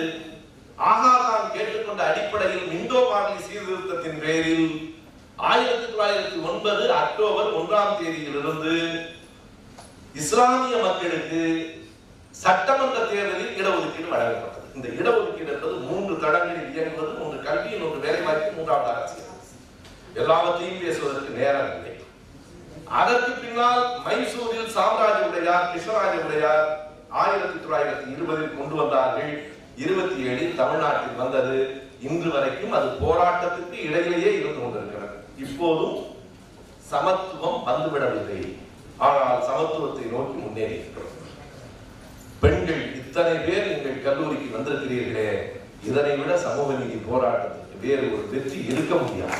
[0.91, 4.67] ஆகாதான் கேட்டுக்கொண்ட அடிப்படையில் இந்தோ பார்லி சீர்திருத்தத்தின் பேரில்
[5.51, 8.75] ஆயிரத்தி தொள்ளாயிரத்தி ஒன்பது அக்டோபர் ஒன்றாம் தேதியிலிருந்து
[10.13, 11.41] இஸ்லாமிய மக்களுக்கு
[12.43, 14.66] சட்டமன்ற தேர்தலில் இடஒதுக்கீடு வழங்கப்பட்டது.
[14.77, 19.33] இந்த இடஒதுக்கீடு என்பது மூன்று தடங்களில் இயங்குவது ஒன்று கல்வி இன்னொன்று வேலைவாய்ப்பு மூன்றாவது அரசியல்
[20.21, 21.93] எல்லாவற்றையும் பேசுவதற்கு நேரம் இல்லை.
[22.99, 26.67] அதற்கு பின்னால் மைசூரில் சாம்ராஜ் உடையார் கிருஷ்ணராஜ உடையார்
[27.23, 29.33] ஆயிரத்தி தொள்ளாயிரத்தி இருபதில் கொண்டு வந்தார்கள்.
[29.83, 31.57] இருபத்தி ஏழில் தமிழ்நாட்டில் வந்தது.
[32.09, 35.17] இன்று வரைக்கும் அது போராட்டத்துக்கு இடையிலேயே இருந்து கொண்டிருக்கிறது.
[35.45, 35.97] இப்போதும்
[36.91, 38.41] சமத்துவம் வந்துவிடவில்லை.
[39.07, 41.16] ஆனால் சமத்துவத்தை நோக்கி முன்னேறி இருக்கிறோம்.
[42.41, 45.29] பெண்கள் இத்தனை பேர் எங்கள் கல்லூரிக்கு வந்திருக்கிறீர்களே
[45.83, 49.39] இதனை விட சமூக நீதி போராட்டத்துக்கு வேறு ஒரு வெற்றி இருக்க முடியாது.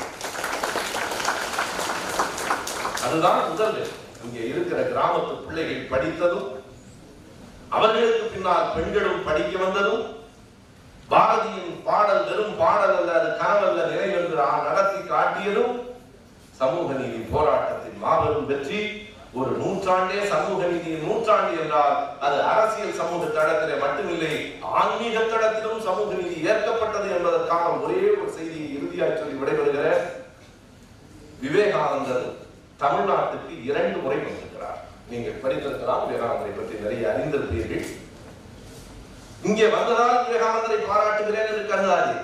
[3.06, 3.78] அதுதான் முதல்
[4.26, 6.46] இங்கே இருக்கிற கிராமத்து பிள்ளைகள் படித்ததும்
[7.72, 10.04] அவர்களுக்கு பின்னால் பெண்களும் படிக்க வந்ததும்
[11.08, 14.36] பாரதியின் பாடல் வெறும் பாடல் அல்ல அது கனவல்ல நிறைவென்று
[14.66, 15.76] நடத்தி காட்டியதும்
[16.60, 18.80] சமூக நீதி போராட்டத்தின் மாபெரும் வெற்றி.
[19.38, 24.32] ஒரு நூற்றாண்டே சமூக நீதியின் நூற்றாண்டு என்றால் அது அரசியல் சமூக தடத்திலே மட்டுமில்லை
[24.80, 29.84] ஆன்மீக தடத்திலும் சமூக நீதி ஏற்கப்பட்டது என்பதற்கான ஒரே ஒரு செய்தியை இறுதியாக சொல்லி விடைபெறுகிற
[31.42, 32.26] விவேகானந்தர்
[32.82, 34.80] தமிழ்நாட்டுக்கு இரண்டு முறை வந்திருக்கிறார்.
[35.10, 37.86] நீங்கள் படித்திருக்கலாம் விவேகானந்தரை பற்றி நிறைய அறிந்திருப்பீர்கள்.
[39.48, 42.16] இங்கே வந்ததால் விவேகானந்தரை பாராட்டுகிறேன் என்று கருதாது.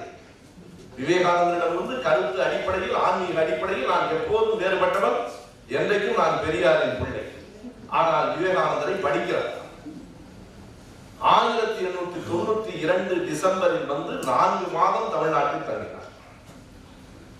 [0.98, 5.18] விவேகானந்தரிடம் வந்து கருத்து அடிப்படையில் ஆன்மீக அடிப்படையில் நான் எப்போதும் வேறுபட்டவன்.
[6.14, 7.24] என்றைக்கும் நான் பெரியாரின் பிள்ளை.
[7.98, 9.50] ஆனால் விவேகானந்தரை படிக்கிறார்.
[11.34, 16.10] ஆயிரத்தி எண்ணூத்தி தொண்ணூத்தி இரண்டு டிசம்பரில் வந்து நான்கு மாதம் தமிழ்நாட்டில் தங்கினார்.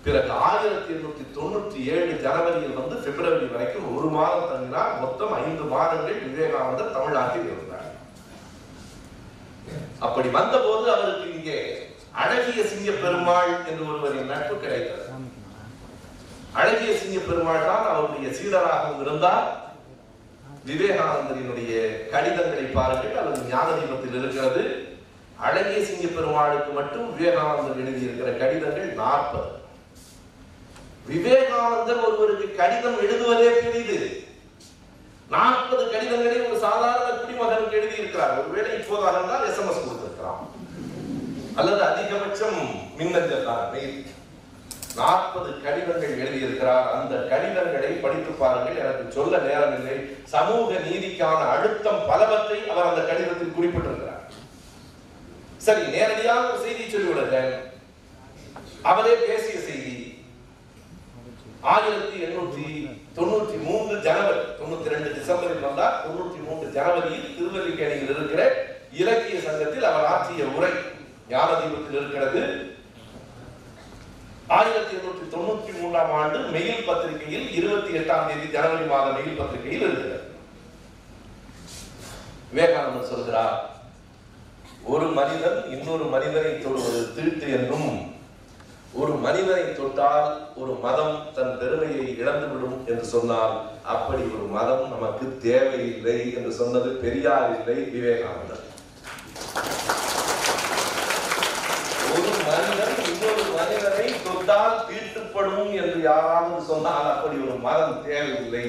[0.05, 4.93] பிறகு ஆயிரத்தி எண்ணூத்தி தொண்ணூத்தி ஏழு ஜனவரியில் வந்து பிப்ரவரி வரைக்கும் ஒரு மாதம் தங்கினார்.
[5.03, 7.89] மொத்தம் ஐந்து மாதங்கள் விவேகானந்தர் தமிழ்நாட்டில் இருந்தார்.
[10.07, 11.59] அப்படி வந்தபோது அவருக்கு இங்கே
[12.23, 15.01] அழகிய சிங்க பெருமாள் என்று ஒருவரின் நட்பு கிடைத்தது.
[16.59, 19.47] அழகிய சிங்க பெருமாள் தான் அவருடைய சீடராகவும் இருந்தார்.
[20.69, 21.73] விவேகானந்தரினுடைய
[22.13, 24.63] கடிதங்களை பாருங்கள் அல்லது ஞான தீபத்தில் இருக்கிறது.
[25.47, 29.51] அழகிய சிங்க பெருமாளுக்கு மட்டும் விவேகானந்தர் எழுதியிருக்கிற கடிதங்கள் நாற்பது.
[31.11, 33.99] விவேகானந்தர் ஒருவருக்கு கடிதம் எழுதுவதே பெரிது.
[35.35, 38.33] நாற்பது கடிதங்களை ஒரு சாதாரண குடிமகனுக்கு எழுதியிருக்கிறார்.
[38.39, 40.41] ஒருவேளை இப்போதாக இருந்தால் எஸ்எம்எஸ் கொடுத்திருக்கிறான்.
[41.59, 42.59] அல்லது அதிகபட்சம்
[42.99, 43.65] மின்னஞ்சல் தான்.
[44.99, 46.85] நாற்பது கடிதங்கள் எழுதியிருக்கிறார்.
[46.95, 48.81] அந்த கடிதங்களை படித்து பாருங்கள்.
[48.83, 49.95] எனக்கு சொல்ல நேரமில்லை.
[50.33, 54.21] சமூக நீதிக்கான அழுத்தம் பலவற்றை அவர் அந்த கடிதத்தில் குறிப்பிட்டிருக்கிறார்.
[55.65, 57.53] சரி நேரடியாக ஒரு செய்தி சொல்லிவிடுகிறேன்
[58.91, 59.93] அவரே பேசிய செய்தி
[61.73, 62.65] ஆயிரத்தி எண்ணூற்றி
[63.17, 65.95] தொண்ணூற்றி மூன்று ஜனவரி தொண்ணூத்தி ரெண்டு டிசம்பரில் வந்தார்.
[66.05, 68.41] தொண்ணூத்தி மூன்று ஜனவரியில் திருவல்லிக்கேணியில் இருக்கிற
[69.01, 70.71] இலக்கிய சங்கத்தில் அவர் ஆற்றிய உரை
[71.33, 72.43] ஞானதீபத்தில் இருக்கிறது.
[74.47, 80.23] ஆயிரத்தி எண்ணூற்றி தொண்ணூத்தி மூன்றாம் ஆண்டு மெயில் பத்திரிகையில் இருபத்தி எட்டாம் தேதி ஜனவரி மாத மெயில் பத்திரிகையில் இருக்கிறது
[82.49, 83.55] விவேகானந்தர் சொல்கிறார்
[84.87, 87.89] ஒரு மனிதன் இன்னொரு மனிதனை தொடுவது தீட்டு என்றும்
[88.95, 96.17] ஒரு மனிதனை தொட்டால் ஒரு மதம் தன் பெருமையை இழந்துவிடும் என்று சொன்னால் அப்படி ஒரு மதம் நமக்கு தேவையில்லை
[96.33, 98.63] என்று சொன்னது பெரியார் இல்லை விவேகானந்தர்
[102.11, 103.43] ஒரு மனிதன் இன்னொரு
[104.47, 108.65] மனிதனை தீட்டுப்படும் என்று யாராவது சொன்னால் அப்படி ஒரு மதம் தேவையில்லை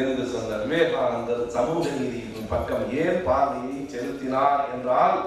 [0.00, 5.18] என்று சொன்ன விவேகானந்தர் சமூக நீதியின் பக்கம் ஏன் பார்வையை செலுத்தினார் என்றால்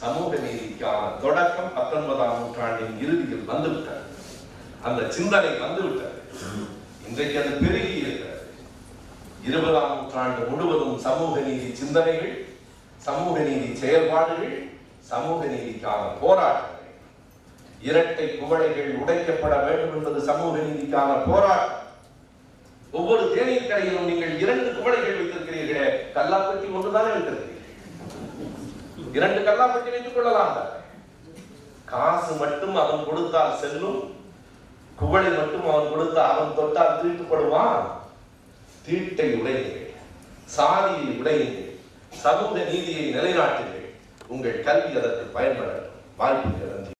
[0.00, 4.04] சமூக நீதிக்கான தொடக்கம் பத்தொன்பதாம் நூற்றாண்டின் இறுதியில் வந்துவிட்டது.
[4.82, 6.18] அந்த சிந்தனை வந்துவிட்டது.
[7.06, 8.44] இன்றைக்கு அது பெருகி இருக்கிறது.
[9.48, 12.36] இருபதாம் நூற்றாண்டு முழுவதும் சமூக நீதி சிந்தனைகள்
[13.06, 14.58] சமூக நீதி செயல்பாடுகள்
[15.12, 16.79] சமூக நீதிக்கான போராட்டங்கள்
[17.88, 21.76] இரட்டை குவளைகள் உடைக்கப்பட வேண்டும் என்பது சமூக நீதிக்கான போராட்டம்.
[22.98, 27.58] ஒவ்வொரு தேநீர் கடையிலும் நீங்கள் இரண்டு குவளைகள் வைத்திருக்கிறீர்களே கல்லாப்பட்டி ஒன்றுதானே வைத்திருக்கிறீர்கள்?
[29.18, 30.56] இரண்டு கல்லாப்பட்டி வைத்துக் கொள்ளலாம்.
[31.92, 34.00] காசு மட்டும் அவன் கொடுத்தால் செல்லும்
[35.00, 37.86] குவளை மட்டும் அவன் கொடுத்தால் அவன் தொட்டால் தீட்டுப்படுவான்
[38.86, 39.88] தீட்டை உடையுங்கள்
[40.56, 41.68] சாதியை உடையுங்கள்
[42.24, 43.88] சமூக நீதியை நிலைநாட்டுங்கள்.
[44.32, 46.88] உங்கள் கல்வி அதற்கு பயன்படட்டும் வாய்ப்பு நன்றி